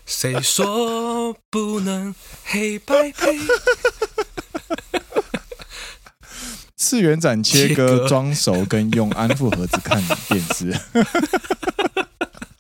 [0.05, 2.13] 谁说不能
[2.45, 3.39] 黑白配？
[6.77, 10.77] 次元斩切割装熟跟用安抚盒子看电视。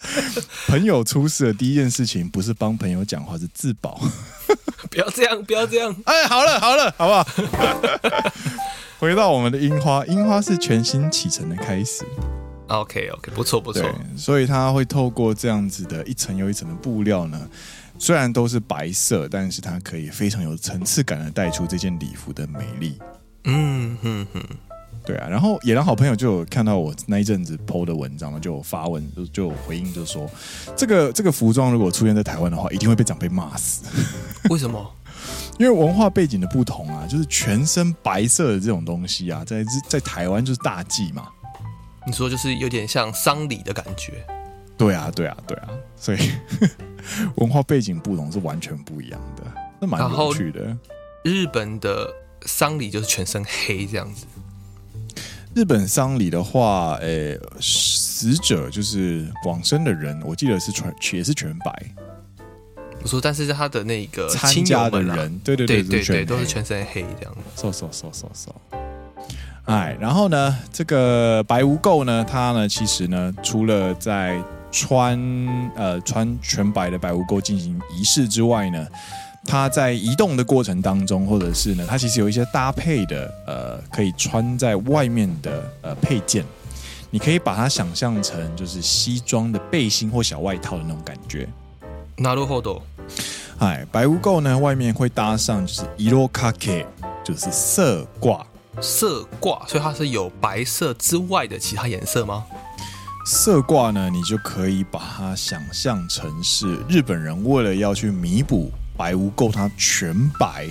[0.66, 4.00] 朋友出事的第一件事情不是帮朋友讲话，是自保。
[4.90, 5.94] 不要这样，不要这样。
[6.04, 7.26] 哎，好了好了，好不好？
[8.98, 12.04] 回到我们的樱花，樱花是全新启程的开始。
[12.68, 13.82] OK OK，不错不错。
[14.16, 17.48] 所以它会透过这样子的一层又一层的布料呢，
[17.98, 22.98] 虽然都是白色，但是它可以非常有层次感的带出这件礼服的美丽。
[23.44, 24.42] 嗯哼哼。
[25.10, 30.30] 对啊，然后野狼好朋友就有看到我那一阵子 PO 的文章，就发文就就有回应，就说
[30.76, 33.84] 这个这个服装如果出现在台湾的话，一定会被长辈骂死。
[34.50, 34.88] 为什么？
[35.58, 41.28] 因为文化背景的不同啊，就是全身白色的这种东西啊，在在台湾就是大忌嘛。
[42.06, 44.24] 你说就是有点像丧礼的感觉，
[44.78, 46.18] 对啊，对啊，对啊，所以
[47.36, 49.42] 文化背景不同是完全不一样的，
[49.80, 50.76] 那蛮有趣的。
[51.24, 52.08] 日本的
[52.46, 54.24] 丧礼就是全身黑这样子。
[55.52, 61.94] 日本丧礼的话，诶、欸，死者就是往生的人，我记得是全也是全白。
[63.02, 67.66] 我说，但是他的那个参加的人，对对对对对，都是全身黑这样子。
[67.66, 68.50] 嗖嗖嗖嗖嗖。
[69.64, 75.18] 哎，然后呢，这个白无垢呢，他呢，其实呢，除了在穿
[75.74, 78.86] 呃穿全白的白无垢进行仪式之外呢。
[79.49, 86.43] 它在移动的过程当中，或者是呢，它其实有一些搭配的，呃，可以穿在外面的呃配件，
[87.11, 91.47] 你可以把它想象成就是西装的背心或小外套的那种感觉。
[92.17, 92.81] なるほど。
[93.59, 96.85] 哎，白无垢呢，外面会搭上就是イロカケ，
[97.23, 98.45] 就是色挂。
[98.81, 102.43] 色挂，所以它是有白色之外的其他颜色吗？
[103.25, 108.69] 色挂呢，你就可以把它想象成是日本人为了要去弥补。
[108.99, 110.67] 白无垢它全白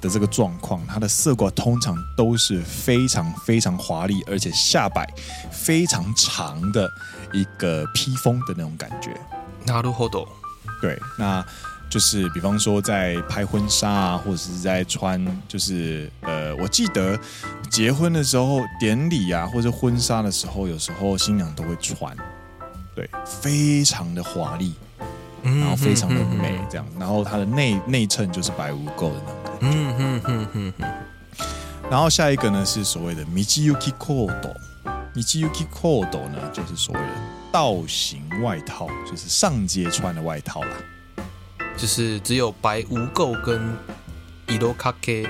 [0.00, 5.06] 的这个状况，它的色挂通常都是非常非常华丽，而且下摆
[5.50, 6.90] 非常长的
[7.32, 9.10] 一个披风的那种感觉。
[9.66, 10.28] なるほど。
[10.80, 11.44] 对，那
[11.90, 17.18] 就是比方说在拍婚纱啊，或者是在穿，就是呃，我记得
[17.70, 22.16] 结婚的时候典礼啊，或者婚纱的时候，有时候新娘都会穿，
[22.94, 24.74] 对，非常的华丽。
[25.43, 29.59] 然后非常的美，这样，然后它的内内衬就是白无垢的那种感觉。
[29.61, 30.91] 嗯嗯嗯嗯嗯。
[31.89, 37.07] 然后下一个呢是所谓的 Michiyuki Kodo，Michiyuki Kodo 呢就是所谓的
[37.51, 40.69] 道型外套，就是上街穿的外套啦。
[41.75, 43.59] 就是只有白无垢跟
[44.47, 45.27] Irokake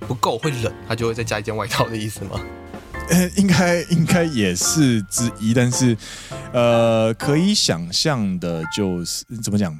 [0.00, 2.40] 不够会冷，它就会再加一件外套的意思吗？
[3.08, 5.96] 呃，应该应该也是之一，但是，
[6.52, 9.78] 呃，可以想象的就是怎么讲？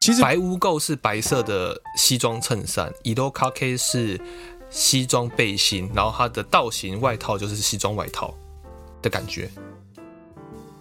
[0.00, 4.20] 其实白污垢是白色的西装衬衫，Irokake 是
[4.68, 8.34] 西装背心，然后它的道型外套就是西装外套
[9.00, 9.50] 的感觉。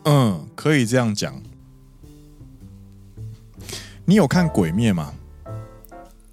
[0.05, 1.41] 嗯，可以这样讲。
[4.05, 5.13] 你有看《鬼灭》吗？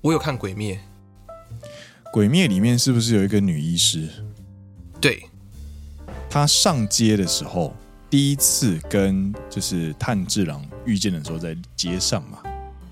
[0.01, 0.81] 我有看《鬼灭》。
[2.13, 4.09] 《鬼灭》里面是不是有一个女医师？
[5.01, 5.29] 对，
[6.29, 7.73] 她上街的时候，
[8.11, 12.39] 第一次跟就是炭治郎遇见的时候，在街上嘛。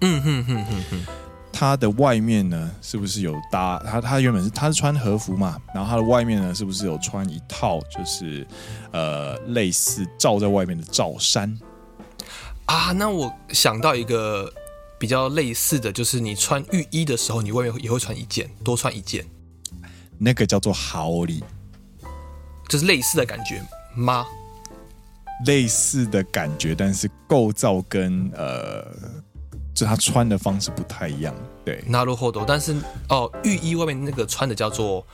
[0.01, 1.07] 嗯哼哼哼哼。
[1.51, 4.01] 他的外面呢，是不是有搭他？
[4.01, 8.47] 他原本是他是穿和服嘛，然后他的外面呢，是不是有穿一套就是
[8.93, 11.59] 呃类似罩在外面的罩衫？
[12.67, 14.53] 啊，那我想到一个
[15.01, 19.27] 比较类似的就是，你穿浴衣的时候，你外面也会穿一件，多穿一件，
[20.17, 21.43] 那个叫做羽织。
[22.69, 23.61] 就是类似的感觉
[23.97, 24.25] 吗？
[25.46, 28.86] 类似的感觉，但是构造跟呃，
[29.74, 31.34] 就他穿的方式不太一样。
[31.66, 32.44] 对，なるほど。
[32.46, 32.76] 但是
[33.10, 35.06] 哦，浴衣外面那个穿的叫做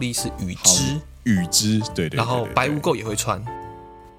[0.00, 1.78] 羽织，是羽织，羽织。
[1.94, 2.16] 对对，对，对，对。
[2.16, 3.42] 然后白无垢也会穿。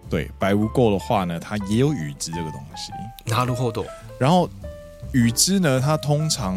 [0.10, 2.92] 对，白无垢的话呢，它也有羽织这个东西。
[3.32, 3.86] なるほど。
[4.20, 4.50] 然后。
[5.13, 6.57] 羽织呢，它通常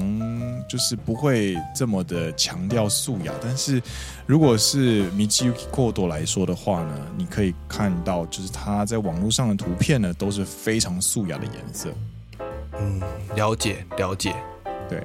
[0.68, 3.82] 就是不会这么的强调素雅，但是
[4.26, 11.94] 如果是 Michiyuki Kodo 来说的话呢，你可以看到，就是它在网络上的图片呢，都是非常素雅的颜色。
[12.80, 13.02] 嗯，
[13.36, 14.34] 了解了解。
[14.88, 15.04] 对，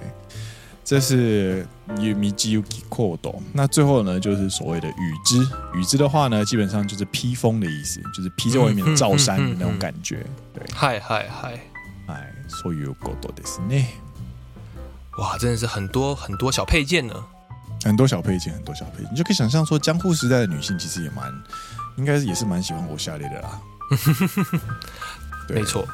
[0.85, 3.35] 这是 Michiyuki Kodo。
[3.53, 5.43] 那最后呢，就是所谓的羽织。
[5.75, 10.19] 羽织的话呢，基本上就是披风的意思，就是披在外面的罩衫的那种感觉。
[10.19, 11.61] 嗯嗯嗯嗯、对，嗨嗨嗨。
[12.51, 13.87] 哎，所以有够多的是呢，
[15.19, 17.15] 哇，真的是很多很多小配件呢，
[17.85, 21.33] 很多小配件，很多小配件，你就可以想象说，江户时代的女性其实也蛮，
[21.97, 23.61] 应该也是蛮喜欢我下列的啦。
[25.49, 25.87] 没错。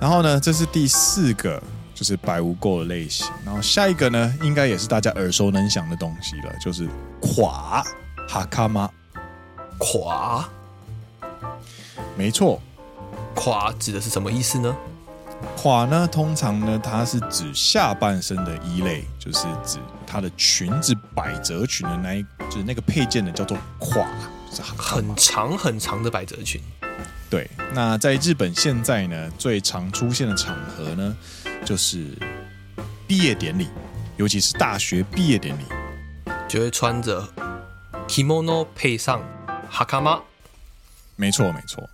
[0.00, 1.62] 然后呢，这是第四个，
[1.94, 3.26] 就是白无垢的类型。
[3.44, 6.88] 然后下一个呢，应该也是大家耳熟能详的东西了，就是
[7.20, 7.84] 垮
[8.28, 8.88] 哈卡玛
[9.78, 10.48] 垮。
[12.16, 12.60] 没错，
[13.34, 14.74] 垮指的是什么意思呢？
[15.56, 24.06] 垮呢，通常呢，它是指下半身的衣类，就是指它的裙子百褶裙的那一，就是那个配件呢，叫做垮，
[24.50, 26.60] 就是很长很长的百褶裙。
[27.28, 31.16] 对，那在日本现在呢，最常出现的场合呢，
[31.64, 32.06] 就是
[33.06, 33.68] 毕业典礼，
[34.16, 35.62] 尤其是大学毕业典礼，
[36.48, 37.28] 就会穿着
[38.08, 39.22] kimono 配上
[39.70, 40.20] hakama。
[41.14, 41.88] 没错，没错。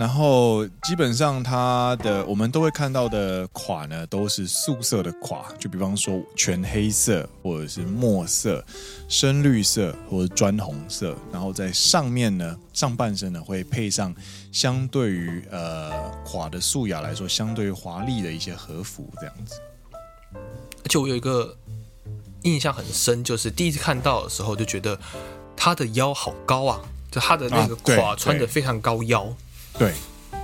[0.00, 8.64] 然后基本上它的我们都会看到的垮呢，都是素色的垮，就比方说全黑色或者是墨色、
[9.10, 14.14] 深绿色或者砖红色，然后在上面呢，上半身呢会配上
[14.50, 15.92] 相对于呃
[16.24, 19.60] 垮的素雅来说相对于华丽的一些和服这样子。
[20.32, 21.54] 而且我有一个
[22.44, 24.98] 印象很深，就是第一次看到的时候就觉得
[25.54, 26.80] 他的腰好高啊，
[27.10, 29.30] 就他的那个垮穿的非常高腰。
[29.80, 29.94] 对，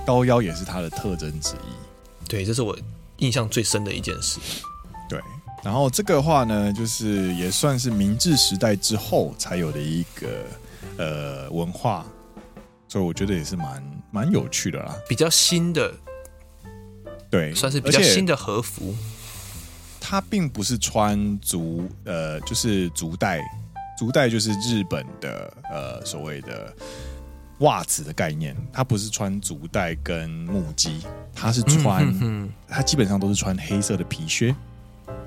[0.03, 2.27] 高腰也是它的特征之一。
[2.27, 2.75] 对，这是我
[3.17, 4.39] 印象最深的一件事。
[5.07, 5.21] 对，
[5.63, 10.43] 然后这个的话呢，就是也算是明治时代之后才有的一个
[10.97, 12.03] 呃文化，
[12.87, 14.97] 所以我觉得也是蛮蛮有趣的啦。
[15.07, 15.93] 比较新的，
[17.29, 18.95] 对，算是比较新的和服。
[20.01, 23.39] 它并不是穿足呃，就是足带，
[23.99, 26.73] 足带就是日本的呃所谓的。
[27.58, 31.00] 袜子的概念，它不是穿足带跟木屐，
[31.34, 34.54] 它是穿，嗯、哼哼它基本上都是穿黑色的皮靴。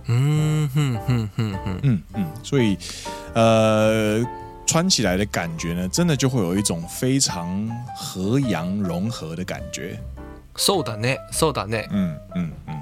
[0.07, 2.77] 嗯哼哼哼哼，嗯嗯，所以，
[3.33, 4.23] 呃，
[4.67, 9.99] 穿起来的感觉呢，真的就会有一种非常和洋融合的感觉。
[10.55, 11.87] そうだね，そうだね。
[11.91, 12.75] 嗯嗯嗯，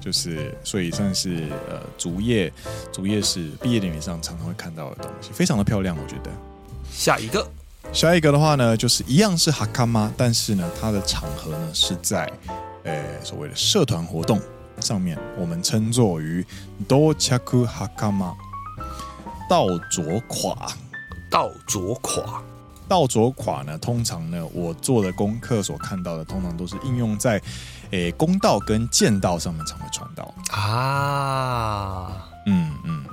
[0.00, 2.52] 就是，所以算是呃，竹叶
[2.92, 6.30] 竹叶是毕业典礼上常常会看到的东西，非常的漂亮，我觉得。
[6.90, 7.46] 下一个。
[7.92, 12.28] 下一个的话呢，就是一样是哈卡玛，但是呢，它的场合呢是在，
[12.82, 14.40] 呃，所谓的社团活动
[14.80, 16.44] 上面，我们称作于
[16.88, 18.34] 到着はかま，
[19.48, 20.72] 到着垮，
[21.30, 22.42] 到着垮，
[22.88, 27.40] 到着垮呢，通常呢，我做的功课所看到的，通常都是应用在，
[27.92, 33.04] 诶，公道跟剑道上面才会穿到啊，嗯嗯。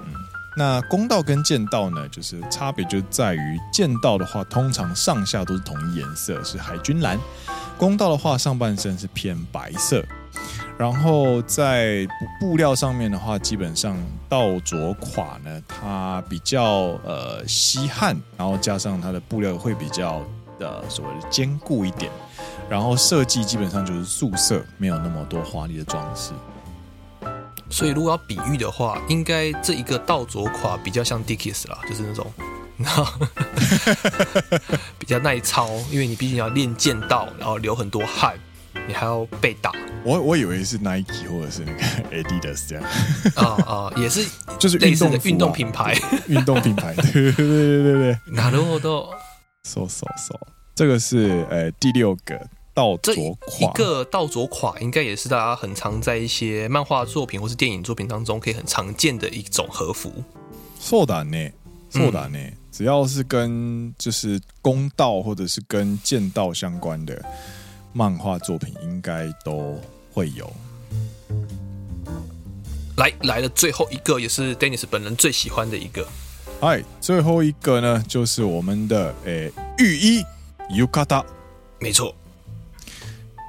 [0.58, 7.18] 那公道跟剑道呢，就是差别就在于剑道的话，通常上下都是同一颜色，是海军蓝；
[7.76, 10.02] 公道的话，上半身是偏白色。
[10.78, 12.06] 然后在
[12.40, 13.96] 布料上面的话，基本上
[14.30, 20.22] 到着垮呢，它比较呃吸汗，然后加上它的布料会比较
[20.58, 22.10] 呃所谓的坚固一点。
[22.68, 26.32] 然后设计基本上就是素色，没有那么多华丽的装饰。
[27.69, 32.33] 所以，如果要比喻的话，应该这一个倒着垮比较像 Dickies 啦，就是那种，
[34.99, 38.37] 比较耐操，因为你毕竟要练剑道，然后流很多汗，
[38.87, 39.71] 你还要被打。
[40.03, 41.81] 我我以为是 Nike 或者是那个
[42.11, 42.83] Adidas 这样。
[43.35, 44.27] 啊啊，也是，
[44.59, 45.95] 就是类似的运动品牌，
[46.27, 48.35] 运动品牌，对 对对对对对。
[48.35, 49.11] なるほど。
[49.63, 50.35] So so so，
[50.75, 52.47] 这个是呃第六个。
[52.75, 60.11] 倒着垮，一个倒着垮，应该也是大家很常在一些漫画作品或是电影作品当中可以很常见的一种和服。
[60.81, 61.51] そうだね，
[61.91, 67.21] そうだね，只要是跟就是公道或者是跟剑道相关的
[67.93, 69.79] 漫画作品，应该都
[70.13, 70.51] 会有。
[72.97, 76.07] 来来了，最后一个也是 Dennis 本人最喜欢的一个。
[76.61, 80.19] 哎，最后一个呢，就是我们的诶浴衣
[80.69, 81.25] 浴衣，
[81.79, 82.15] 没错。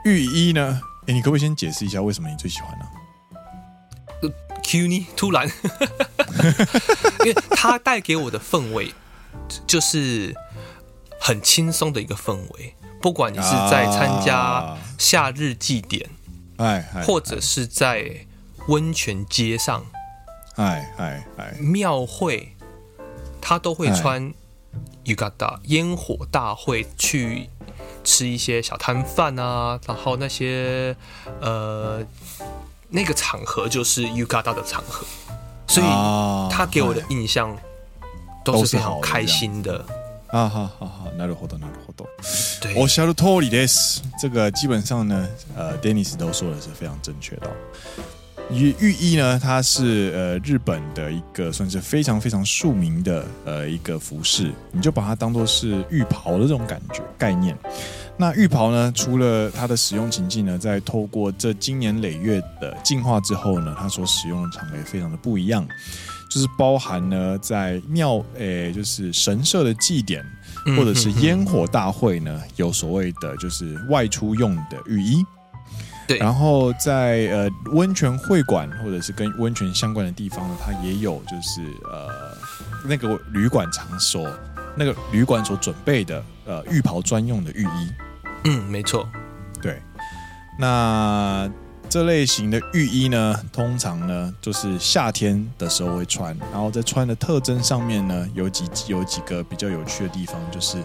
[0.08, 0.82] 浴衣呢？
[1.08, 2.86] 哎，你可不可以先解释一下为什么你最喜欢呢？
[4.24, 4.30] 呃
[4.64, 5.08] ，Q 呢？
[5.16, 5.48] 突然，
[7.24, 8.94] 因为他带给我的氛围
[9.66, 10.36] 就是
[11.20, 12.76] 很轻松的一个氛围。
[13.00, 16.10] 不管你是在参加夏日祭典，
[16.58, 18.26] 哎，或者是在
[18.68, 19.86] 温泉街上，
[20.56, 22.56] 哎哎哎，庙会，
[23.40, 24.34] 他都会穿
[25.05, 27.49] 浴衣的烟火大会去。
[28.05, 30.97] 吃一些小摊贩啊，然后那些
[31.41, 32.05] 呃
[32.89, 35.07] 那个场合就是浴衣的场合，
[35.69, 35.87] 所以
[36.51, 37.57] 他给我的印象
[38.45, 39.85] 都是非常开心的。
[40.33, 42.09] 啊，好好好，なるほど，なるほど。
[42.61, 44.03] 对，おっしゃる通りです。
[44.21, 47.49] 这个基本上呢，呃，Dennis 都说的是非常正确的。
[48.50, 57.58] 浴浴衣呢，它是呃日本的一个算是非常非常著名的呃一个服饰，你就把它当做是浴袍的这种感觉概念。
[58.16, 65.68] 那浴袍呢，除了它的使用情境呢，在透过这经年累月的进化之后呢，它所使用的场合也非常的不一样，
[66.30, 70.26] 就是包含呢在庙诶，就是神社的祭典
[70.78, 75.24] 或者是烟火大会呢，有所谓的就是外出用的浴衣。
[76.08, 82.08] 对，然后在呃温泉会馆或者是跟温泉相关的地方呢，它也有就是呃
[82.86, 84.26] 那个旅馆场所，
[84.76, 87.92] 那个旅馆所准备的呃浴袍专用的浴衣。
[88.46, 89.06] 嗯，没错。
[89.62, 89.82] 对，
[90.58, 91.50] 那
[91.90, 100.82] 这类型的浴衣呢，通常呢就是夏天的时候会穿，然后在穿的特征上面呢，有几有几个比较有趣的地方，就是。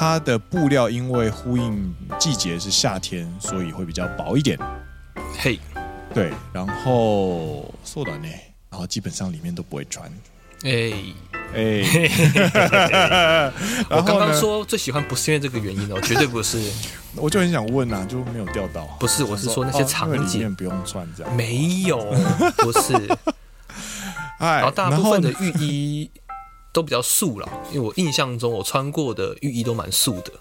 [0.00, 4.58] 它的布料因为呼应季节是夏天，所以会比较薄一点。
[5.38, 5.60] 嘿，
[6.14, 8.28] 对，然后缩短呢，
[8.70, 10.10] 然后基本上里面都不会穿。
[10.64, 10.90] 哎
[11.54, 11.82] 哎，
[13.90, 16.58] 我刚刚说最喜欢不是因为这个原因哦， 绝对不是。
[17.14, 18.86] 我就很想问啊，就没有钓到。
[18.98, 21.36] 不是，我是说那些场景、哦、里面不用穿这样。
[21.36, 21.98] 没有，
[22.56, 22.94] 不是。
[24.38, 26.10] 哎 然后大部分的浴衣
[26.71, 30.31] 都比较素了，因为我印象中我穿过的浴衣都蛮素的。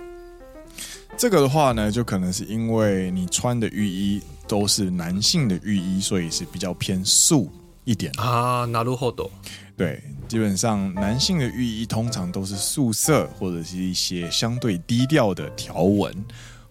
[1.16, 7.52] 这个的话呢，就可能是因为你穿的浴衣都是男性的浴衣，所以是比较偏素
[7.84, 8.66] 一点啊。
[8.66, 9.30] なるほど。
[9.76, 16.12] 对，基本上男性的浴衣通常都是素色，或者是一些相对低调的条纹，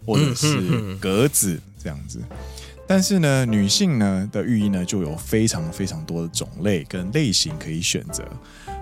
[0.06, 2.22] 或者是格子这样子。
[2.86, 8.26] 但是呢，女性呢的浴衣呢就有非常非常多的种类跟类型可以选择，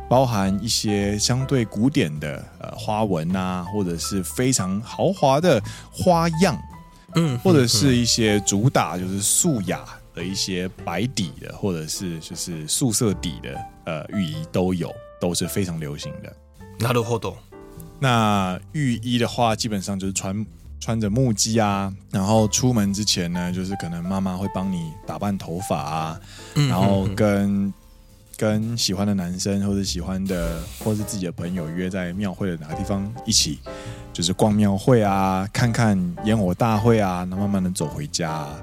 [0.10, 6.58] 包含一些相对古典的呃花纹啊，或者是非常豪华的花样，
[7.16, 9.84] 嗯，或者是一些主打就是素雅。
[10.14, 16.36] 的一些白底的，或者是就是素色底的，呃，浴衣都有，都是非常流行的。
[16.86, 17.36] なるほど。
[17.98, 20.46] 那浴衣的话，基本上就是穿
[20.82, 26.20] 穿着木屐啊，然后出门之前呢，就是可能妈妈会帮你打扮头发啊，
[26.56, 27.74] 然后跟
[28.37, 33.59] 跟喜欢的男生或者喜欢的或是自己的朋友约在庙会的哪个地方一起，
[34.13, 38.61] 就是逛庙会啊，看看烟火大会啊，然后慢慢的走回家啊。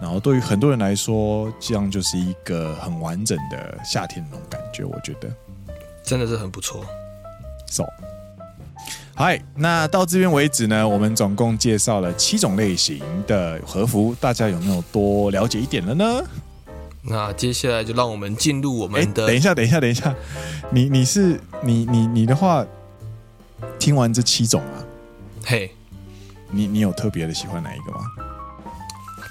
[0.00, 5.30] 然后对于很多人来说，这样就是一个很完整的夏天那种感觉，我觉得
[6.02, 6.84] 真的是很不错。
[7.68, 7.84] So，
[9.14, 16.24] 嗨，那到这边为止呢，我们总共介绍了七种类型的和服，大家有没有多了解一点了呢？
[17.04, 19.26] 那接下来就让我们进入我们的。
[19.26, 20.14] 等一下，等一下，等一下，
[20.70, 22.64] 你你是你你你的话，
[23.78, 24.78] 听完这七种啊，
[25.44, 25.74] 嘿，
[26.50, 28.00] 你你有特别的喜欢哪一个吗？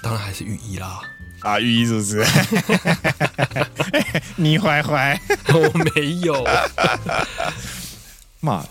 [0.02, 1.00] 当然还是御医啦！
[1.40, 2.24] 啊，御医是不是？
[4.36, 5.18] 你坏坏，
[5.54, 6.44] 我没有。
[8.40, 8.66] 嘛，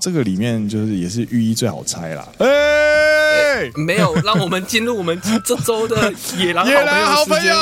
[0.00, 2.26] 这个里面就是也是御医最好猜啦。
[2.38, 6.64] 哎、欸，没有，让我们进入我们这周的野狼
[7.04, 7.54] 好朋友。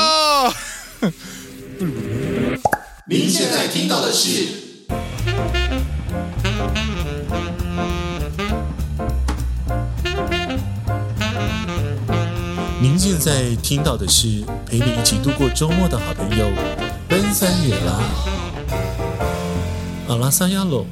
[3.08, 4.64] 您现在听到的是。
[12.78, 16.46] 您现在听到的是陪你一起度过周末的好朋友，
[17.08, 18.00] 奔三野郎，
[20.08, 20.86] 阿拉萨亚罗，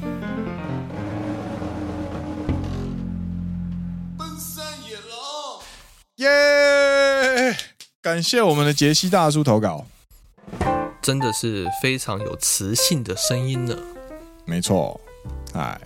[4.18, 5.60] 奔三野郎，
[6.16, 7.56] 耶！
[8.02, 9.86] 感谢我们的杰西大叔投稿，
[11.04, 13.76] 真的是非常有磁性的声音呢。
[14.44, 15.00] 没错，
[15.52, 15.80] 哎，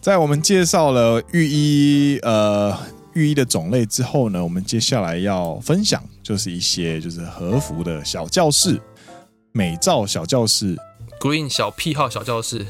[0.00, 2.78] 在我们介绍了浴衣，呃。
[3.14, 8.76] 浴衣的种类之后呢，我们接下来要分享就是一些就是和服的小教室，
[9.52, 10.76] 美照小教室
[11.20, 12.66] ，Green 小癖好小教室。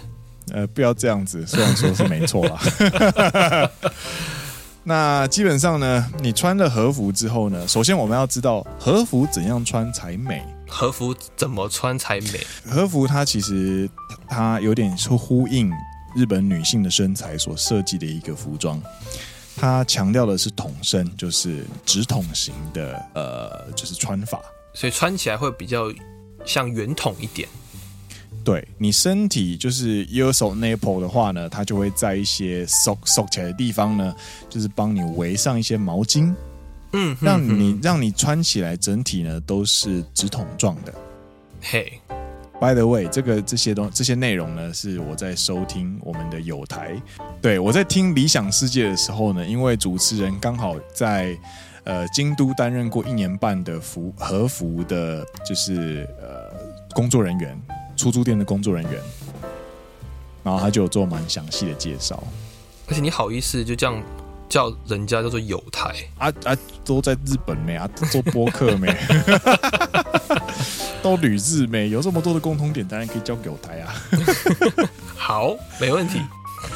[0.52, 3.70] 呃，不要这样子，虽然说是没错啦。
[4.84, 10.44] 那基本上呢，你穿了和服之后呢，首先我们要知道和服怎样穿才美。
[10.74, 12.44] 和服怎么穿才美？
[12.68, 13.88] 和服它其实
[14.28, 15.70] 它有点是呼应
[16.16, 18.82] 日本女性的身材所设计的一个服装。
[19.56, 24.40] 它强调的是筒身，就是直筒型的，呃，就是穿法，
[24.74, 25.92] 所以穿起来会比较
[26.44, 27.48] 像圆筒一点。
[28.42, 34.12] 对，你身体就是右手 nipple 的话呢，它就会在一些收收起来的地方呢，
[34.50, 36.34] 就是帮你围上一些毛巾，
[36.94, 40.94] 嗯，让你让你穿起来整体呢都是直筒状的。
[41.60, 42.00] 嘿。
[42.60, 46.94] By the way，这个这些东这些内容呢，是我在收听我们的友台。
[47.42, 51.36] 对，我在听理想世界的时候呢，因为主持人刚好在
[51.82, 56.56] 呃京都担任过一年半的服和服的，就是呃
[56.94, 57.60] 工作人员，
[57.96, 58.92] 出租店的工作人员，
[60.44, 62.22] 然后他就有做蛮详细的介绍。
[62.86, 64.00] 而且你好意思就这样
[64.54, 68.96] 叫人家叫做友台啊啊，都在日本没啊，做播客没。
[71.02, 73.92] 都旅日美，有这么多的共同点，当然可以交给我台啊。
[75.16, 76.20] 好，没问题。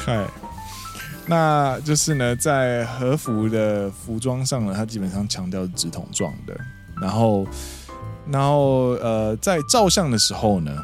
[0.05, 0.27] 嗨，
[1.25, 6.53] 那就是呢，在和服的服装上呢，它基本上强调直筒状的。
[7.01, 7.47] 然后，
[8.29, 10.83] 然后呃，在照相的时候呢，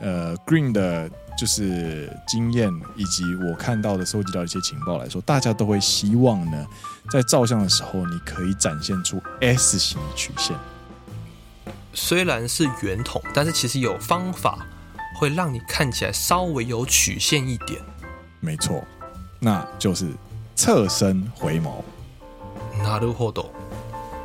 [0.00, 6.67] 呃，Green 的就是经验以及我看到的、收集到的一些情报来说，大家都会希望呢，
[7.09, 10.55] 在照相的时候，你可以展现出 S 型的曲线。
[11.93, 14.65] 虽然是圆筒，但是其实有方法
[15.19, 17.81] 会让你看起来稍微有曲线一点。
[18.39, 18.83] 没错，
[19.39, 20.07] 那就是
[20.55, 21.83] 侧身回眸。
[22.83, 23.51] なるほど。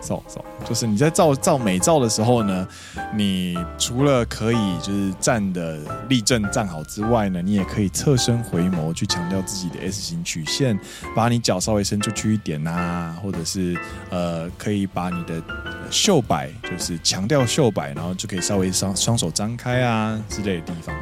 [0.05, 2.67] 照照，就是你在照照美照的时候呢，
[3.15, 5.79] 你除了可以就是站的
[6.09, 10.79] 立正站好之外呢，你也可以侧身回眸，去强调自己的 S 型曲线，
[11.15, 13.77] 把你脚稍微伸出去一点呐、啊，或者是
[14.09, 15.41] 呃，可以把你的
[15.89, 20.95] 袖摆，就是强调袖摆，然后就可以稍微双双手张开啊之类的地方，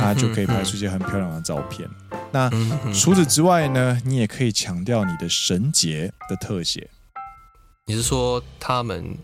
[0.00, 1.88] 它就可以拍出一些很漂亮的照片。
[2.30, 2.50] 那
[2.92, 6.88] 除此之外呢，你也可以强调你的绳结的特写。
[7.88, 9.16] 你是说他们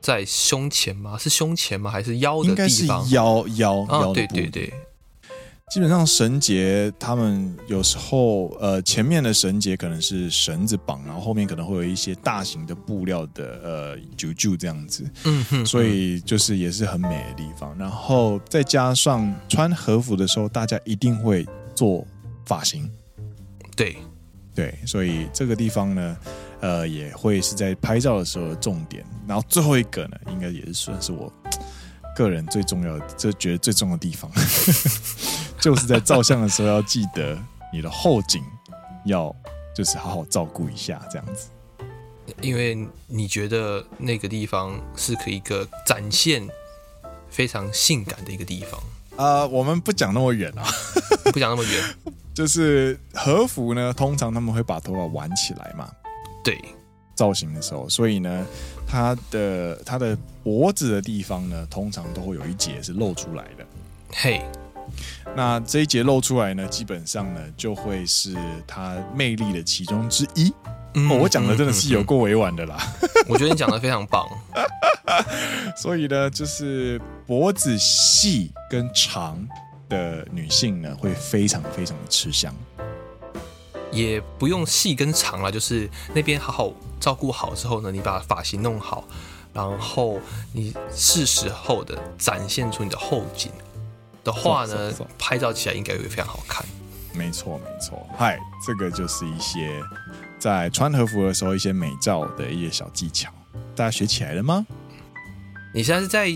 [0.00, 1.18] 在胸前吗？
[1.18, 1.90] 是胸前吗？
[1.90, 2.50] 还是腰的地方？
[2.50, 4.72] 应该是腰腰腰、哦、对对对，
[5.70, 15.04] 基本上绳结，他们有时候呃前面的绳结可能是绳子绑，然后后面可能会有一些大型的布料的呃啾啾这样子。
[15.24, 17.76] 嗯哼，所以就是也是很美的地方。
[17.76, 22.06] 然后再加上穿和服的时候，大家一定会做
[22.46, 22.90] 发型。
[23.76, 23.98] 对
[24.54, 26.16] 对，所以这个地方呢。
[26.60, 29.04] 呃，也会是在拍照的时候的重点。
[29.26, 31.32] 然后最后一个呢，应该也是算是我
[32.16, 34.30] 个人最重要的，就觉得最重要的地方，
[35.60, 37.38] 就是在照相的时候要记得
[37.72, 38.42] 你的后颈
[39.04, 39.34] 要
[39.74, 41.48] 就是好好照顾一下，这样子。
[42.42, 46.46] 因为你觉得那个地方是可以一个展现
[47.30, 48.78] 非常性感的一个地方。
[49.16, 50.62] 呃，我们不讲那么远啊，
[51.32, 51.84] 不讲那么远，
[52.34, 55.90] 就是和服呢，通常他们会把头发挽起来嘛。
[56.48, 56.58] 对，
[57.14, 58.46] 造型的时候，所以呢，
[58.86, 63.66] 它的它的脖子的地方呢，通常都会有一节是露出来的。
[64.10, 64.40] 嘿，
[65.36, 68.34] 那这一节露出来呢，基本上呢，就会是
[68.66, 70.50] 它魅力的其中之一。
[70.94, 72.78] 嗯、哦，我讲的真的是有够委婉的啦。
[73.28, 74.26] 我觉得你讲的非常棒。
[75.76, 79.46] 所以呢，就是脖子细跟长
[79.90, 82.54] 的女性呢，会非常非常的吃香。
[83.90, 89.04] 也不用细跟长了，就是那边好好照顾好之后呢，你把发型弄好，
[89.52, 90.20] 然后
[90.52, 93.50] 你是时候的展现出你的后颈
[94.22, 96.64] 的话呢，拍照起来应该会非常好看。
[97.12, 98.06] 没错，没错。
[98.16, 99.82] 嗨，这个就是一些
[100.38, 103.30] 在穿和服的时候一些美照的一些小技巧，
[103.74, 104.66] 大家学起来了吗？
[105.74, 106.28] 你现在是在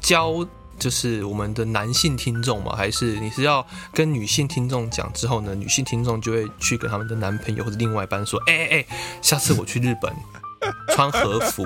[0.00, 0.46] 教？
[0.80, 2.74] 就是我们的男性听众嘛？
[2.74, 5.54] 还是你是要跟女性听众讲之后呢？
[5.54, 8.86] 女性听众就会去跟他们的男朋友或者另外一半说：“哎哎哎，
[9.20, 10.10] 下次我去日本
[10.96, 11.62] 穿和服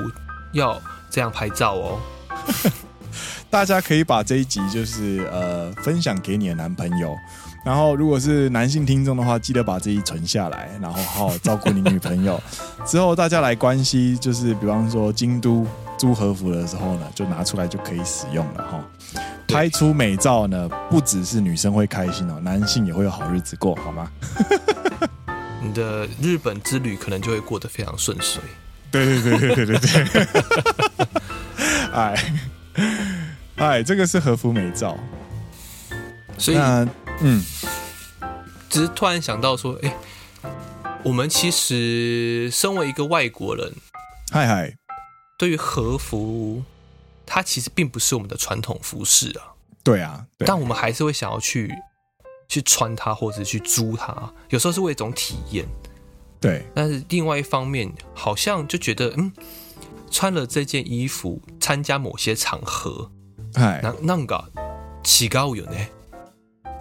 [0.53, 2.01] 要这样拍照哦。
[3.49, 7.15] ”大家可以把这一集就是呃分享给你的男朋友，
[7.65, 12.43] 然后如果是男性听众的话，记得把这一存下来，然后好好照顾你女朋友。
[12.85, 15.65] 之后大家来关系，就是比方说京都。
[15.99, 18.85] 租和服的时候呢，就拿出来就可以使用了哈。
[19.49, 24.11] 拍出美照呢，不只是女生会开心哦，男性也会有好日子过，好吗？
[25.63, 28.43] 你的日本之旅可能就会过得非常顺遂。
[28.91, 30.27] 对对对对对对对。
[31.93, 32.33] 哎
[33.57, 34.97] 哎，这个是和服美照。
[36.37, 36.57] 所以，
[37.21, 37.43] 嗯，
[38.69, 39.95] 只是突然想到说，哎，
[41.05, 43.73] 我们其实身为一个外国人，
[44.33, 44.75] 嗨嗨。
[45.37, 46.63] 对于和服，
[47.27, 49.55] 它其实并不是我们的传统服饰啊。
[49.83, 51.71] 对啊，对，但我们还是会想要去
[52.49, 54.33] 去穿它，或者是去租它。
[54.51, 55.67] 有时候是为一种体验。
[56.41, 59.33] 对，但是另外一方面，好像就觉得，嗯，
[60.11, 63.11] 穿了这件衣服参加某些场合，
[63.55, 64.53] 哎，那那个
[65.03, 65.77] 起高有呢。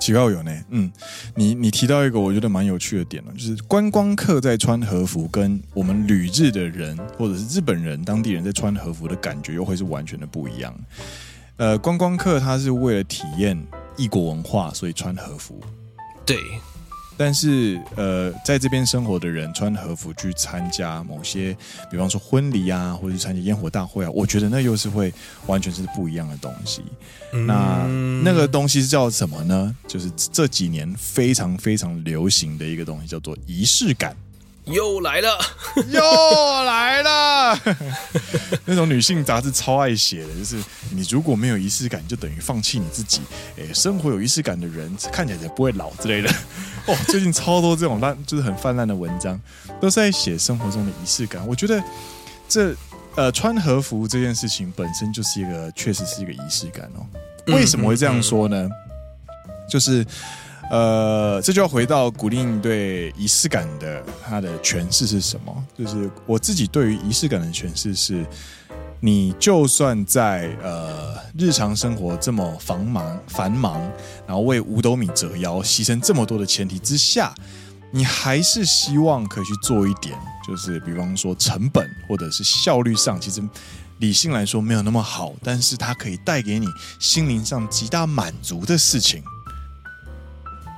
[0.04, 0.92] 奇怪有呢，嗯，
[1.34, 10.76] 你你提到一个我觉得蛮有趣的点呢，就是观光客在穿和服，跟我们旅日的人或者是日本人当地人在穿和服的感觉又会是完全的不一样。
[11.56, 13.58] 呃，观光客他是为了体验
[13.96, 15.62] 异国文化，所以穿和服，
[16.26, 16.38] 对。
[17.18, 21.56] 但是，呃，在这边生活的人穿和服去参加某些，
[21.92, 25.14] 比方说婚礼啊，或者去参加烟火大会啊，我觉得那又是会
[25.48, 26.82] 完全是不一样的东西。
[27.32, 27.88] 嗯、那
[28.24, 29.76] 那个东西是叫什么呢？
[29.88, 34.16] 就是这几年非常非常流行的一个东西，叫做仪式感。
[34.66, 35.38] 又来了，
[35.92, 37.60] 又来了。
[38.66, 40.58] 那种女性杂志超爱写的，就是
[40.92, 43.22] 你如果没有仪式感，就等于放弃你自己。
[43.58, 46.34] 哎，生活有仪式感的人看起来才不会老之类的。
[46.88, 49.40] 哦，最近超多这种烂，就是很泛滥的文章，
[49.82, 51.46] 都是在写生活中的仪式感。
[51.48, 51.84] 我觉得
[52.48, 52.76] 这
[53.16, 57.06] 呃穿和服这件事情本身就是一个，确实是一个仪式感哦。
[57.48, 58.70] 为什么会这样说呢？
[59.70, 60.06] 就是。
[60.72, 65.66] 呃，这就要回到古令对仪式感的他的诠释是什么？
[65.78, 68.26] 就是我自己对于仪式感的诠释是，
[69.00, 73.80] 你就算在呃日常生活这么繁忙繁忙，
[74.26, 77.36] 然后为五斗米折腰，牺牲这么多的前提之下，
[77.92, 83.44] 你还是希望可以去做一点，就是比方说成本或者是效率上，其实
[84.00, 86.66] 理性来说没有那么好，但是它可以带给你
[87.00, 89.24] 心灵上极大满足的事情，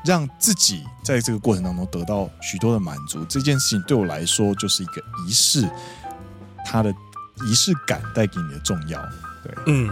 [0.05, 3.25] 让自己在这个过程当中得到许多的满足。
[3.25, 5.67] 这件事情对我来说就是一个仪式，
[6.65, 6.93] 它的
[7.47, 9.01] 仪式感带给你的重要。
[9.43, 9.89] 对，嗯。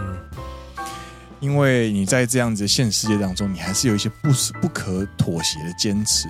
[1.40, 4.30] 因为你在这样子的现实世界当中，你还是有一些不
[4.62, 6.26] 不可妥协的坚持，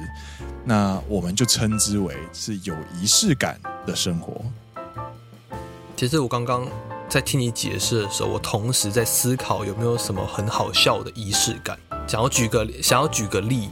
[0.65, 4.45] 那我们就称之为是有仪式感的生活。
[5.95, 6.67] 其实我刚刚
[7.09, 11.79] 在听你解释的时候，我同时在思考有没有什么很好笑的仪式感。
[12.07, 13.71] 想要举个想要举个例，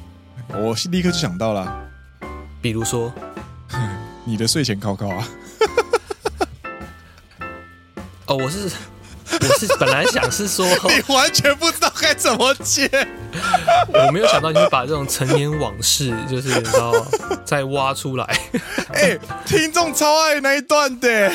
[0.48, 1.72] 我立刻就想到了，
[2.60, 3.12] 比如说
[4.24, 5.28] 你的睡前考考啊。
[8.26, 8.70] 哦，我是。
[9.40, 12.86] 我是本来想是说， 你完全不知道该怎么接。
[13.88, 16.92] 我没有想到你会把这种陈年往事，就是你知道
[17.42, 18.24] 再挖出来。
[18.92, 21.32] 哎，听众超爱那一段的。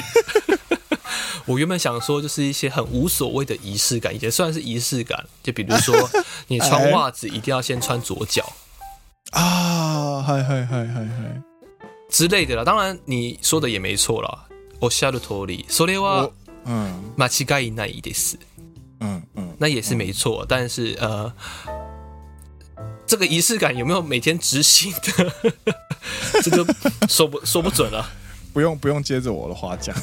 [1.48, 5.26] 我原本想说，就是一些很无所谓的仪式感，也算是仪式感。
[5.42, 6.10] 就比如说，
[6.48, 8.54] 你穿袜子一定要先穿左脚
[9.32, 11.42] 啊，嗨嗨嗨嗨嗨
[12.10, 12.64] 之类的啦。
[12.64, 14.46] 当然你说的也没错啦。
[14.80, 16.30] 我下的托里，所以话。
[16.70, 18.38] 嗯，马奇盖伊那伊的事，
[19.00, 21.32] 嗯嗯，那也是没错，嗯、但是呃，
[23.06, 25.34] 这个仪式感有没有每天执行的，
[26.44, 26.76] 这个
[27.08, 28.06] 说不说不准了。
[28.52, 29.96] 不用不用接着我的话讲，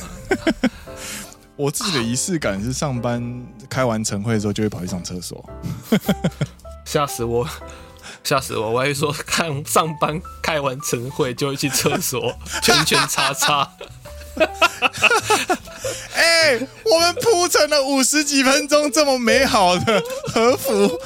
[1.56, 3.22] 我自己的仪式感是上班
[3.68, 5.44] 开完晨会之后就会跑去上厕所，
[6.84, 7.48] 吓死我，
[8.24, 13.70] 吓死我，我还说看上班开完晨会就会去厕所 圈圈叉叉。
[16.14, 20.02] 哎、欸，我们铺成了五十几分钟这么美好的
[20.32, 20.98] 和服，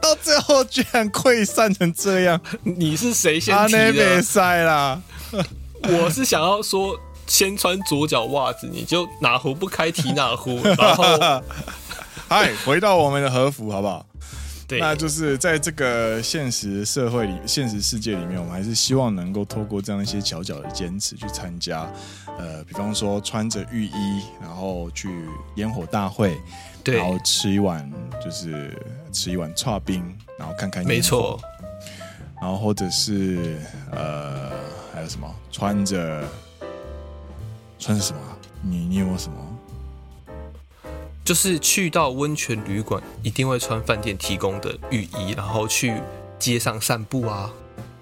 [0.00, 3.92] 到最后居然溃散成这样，你是谁先提的？
[3.92, 5.00] 别塞啦！
[5.84, 6.94] 我是想要说，
[7.30, 11.04] 先穿左脚袜子，你就哪壶不开提哪壶， 然后，
[12.28, 14.04] 嗨，回到我们的和服好不好？
[14.66, 21.88] 对，那就是在这个现实社会里、现实世界里面，我们还是希望能够透过这样一些小小的坚持去参加。
[22.36, 25.08] 呃，比方说穿着浴衣，然后去
[25.54, 26.36] 烟火大会，
[26.82, 27.88] 对，然后吃一碗
[28.24, 28.76] 就是
[29.12, 30.02] 吃一碗剉冰，
[30.36, 31.40] 然后看看没错。
[32.40, 33.56] 然后或者是
[33.92, 34.50] 呃，
[34.92, 35.32] 还有什么？
[35.52, 36.24] 穿着
[37.79, 38.19] 穿着什么？
[38.61, 39.37] 你你有没有什么？
[41.23, 45.99] 就是去到温泉旅馆，一定会穿饭店提供的浴衣，然后去
[46.37, 47.49] 街上散步啊。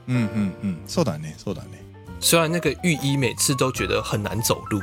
[0.07, 1.79] 嗯嗯嗯，そうだね，そうだね。
[2.19, 4.81] 虽然那个浴衣每次都觉得很难走路，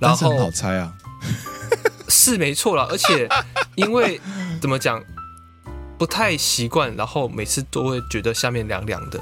[0.00, 0.92] 然后很好猜啊，
[2.08, 2.88] 是没错啦。
[2.90, 3.28] 而且
[3.76, 4.20] 因为
[4.60, 5.00] 怎么讲，
[5.96, 9.20] 不太习惯，然后每次都会觉得下面凉凉的。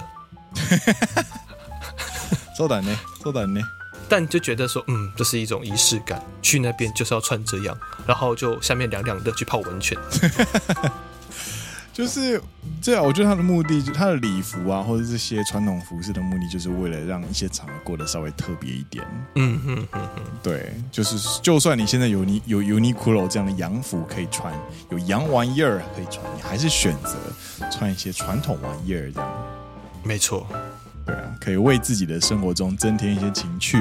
[2.56, 3.62] そうだね，そうだね。
[4.07, 9.97] 但就觉得说，嗯，这是一种仪式感，去那边就是要穿这样，然后就下面凉凉的去泡温泉。
[11.93, 12.41] 就是
[12.81, 19.01] 这样，我觉得他的目的，他的礼服啊，或者这些传统服饰的目的，就是为了让一些场合过得稍微特别一点。
[19.35, 24.53] 嗯嗯嗯嗯，对，就是就算你现在有你有 Uniqlo 这样的洋服可以穿，
[24.89, 27.15] 有洋玩意儿可以穿，你还是选择
[27.71, 29.31] 穿一些传统玩意儿这样。
[30.03, 30.45] 没错。
[31.05, 33.77] 对啊，可以为自己的生活中增添一些情趣，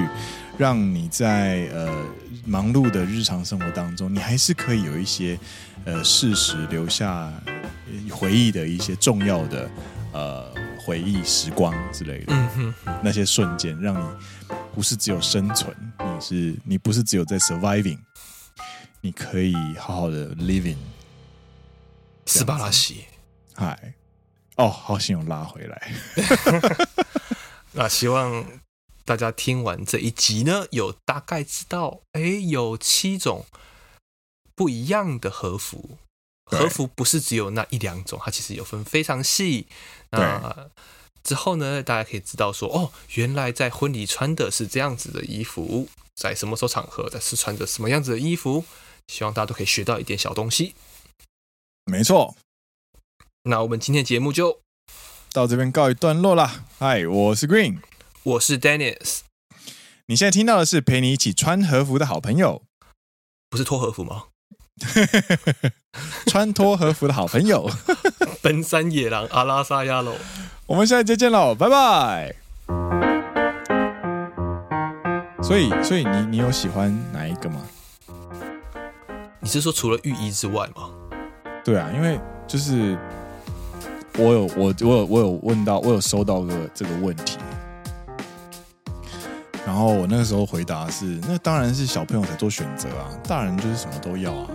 [0.58, 2.04] 让你在呃
[2.44, 5.38] 忙碌的日常生活当中，你还是可以有一些
[5.84, 7.32] 呃适时留下
[8.10, 9.70] 回忆的一些重要的
[10.12, 10.52] 呃
[10.84, 12.34] 回忆时光之类的。
[12.34, 14.06] 嗯哼，那些瞬间，让你
[14.74, 17.98] 不是只有生存，你是你不是只有在 surviving，
[19.00, 20.76] 你可以好好的 living。
[22.26, 23.04] 斯巴拉西，
[23.54, 23.94] 嗨。
[24.56, 25.92] 哦，好险有拉回来。
[27.72, 28.46] 那希望
[29.04, 33.46] 大家听完这一集呢，有大概知道，哎，有七种
[34.54, 35.98] 不一样的和服。
[36.46, 39.66] 和服不是只有那一两种，它其实有分非常细。
[40.10, 40.68] 那
[41.24, 48.64] 之后呢，大家可以知道说，哦，原来在婚礼穿的是这样子的衣服，在什么时候场合，在是穿着什么样子的衣服。
[49.08, 50.74] 希望大家都可以学到一点小东西。
[51.86, 52.36] 没错。
[53.46, 54.60] 那我们今天节目就
[55.30, 56.64] 到这边告一段落啦。
[56.78, 57.80] 嗨，我是 Green，
[58.22, 59.18] 我是 Dennis。
[60.06, 62.62] 你现在听到的是陪你一起穿和服的好朋友，
[63.50, 64.24] 不是脱和服吗？
[66.26, 67.68] 穿脱和服的好朋友，
[68.40, 70.14] 奔山野狼阿拉萨亚喽。
[70.64, 72.34] 我们下次再见喽，拜拜。
[75.42, 77.60] 所以，所以你你有喜欢哪一个吗？
[79.40, 80.88] 你是说除了浴衣之外吗？
[81.62, 82.18] 对啊，因为
[82.48, 82.98] 就是。
[84.16, 87.38] 我有我我有我有问到，我有收到个这个问题，
[89.66, 94.48] 然后我那个时候回答是，那当然是小朋友才做选择啊，大人就是什么都要啊。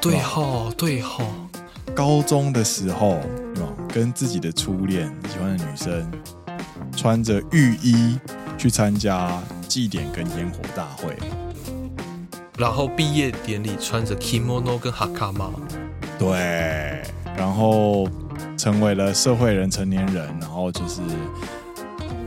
[0.00, 1.24] 对哈，对哈。
[1.94, 3.18] 高中的时候，
[3.88, 6.12] 跟自己的初恋喜欢的女生
[6.94, 8.18] 穿着浴衣
[8.58, 11.16] 去参加祭典跟烟火大会，
[12.58, 15.50] 然后毕业典礼穿着 kimono 跟 hakama，
[16.18, 17.02] 对，
[17.36, 18.06] 然后
[18.56, 21.00] 成为了社会人、成年人，然后就是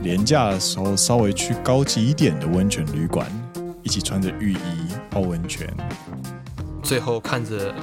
[0.02, 3.26] 连假的时候稍微去高级一点的温泉旅馆，
[3.82, 4.58] 一起穿着浴衣
[5.10, 5.68] 泡温泉，
[6.82, 7.74] 最后看着。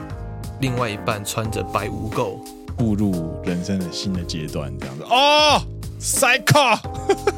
[0.59, 2.39] 另外一半穿着白污垢，
[2.75, 5.61] 步入人生的新的阶段，这样子哦
[6.01, 6.79] ，Psycho，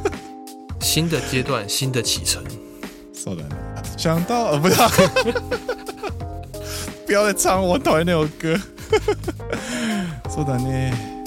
[0.80, 2.42] 新的阶段，新的启程。
[3.12, 3.44] 稍等，
[3.98, 4.90] 想到呃，不要，
[7.06, 8.58] 不要再唱我讨厌那首歌。
[10.30, 11.19] 说的呢。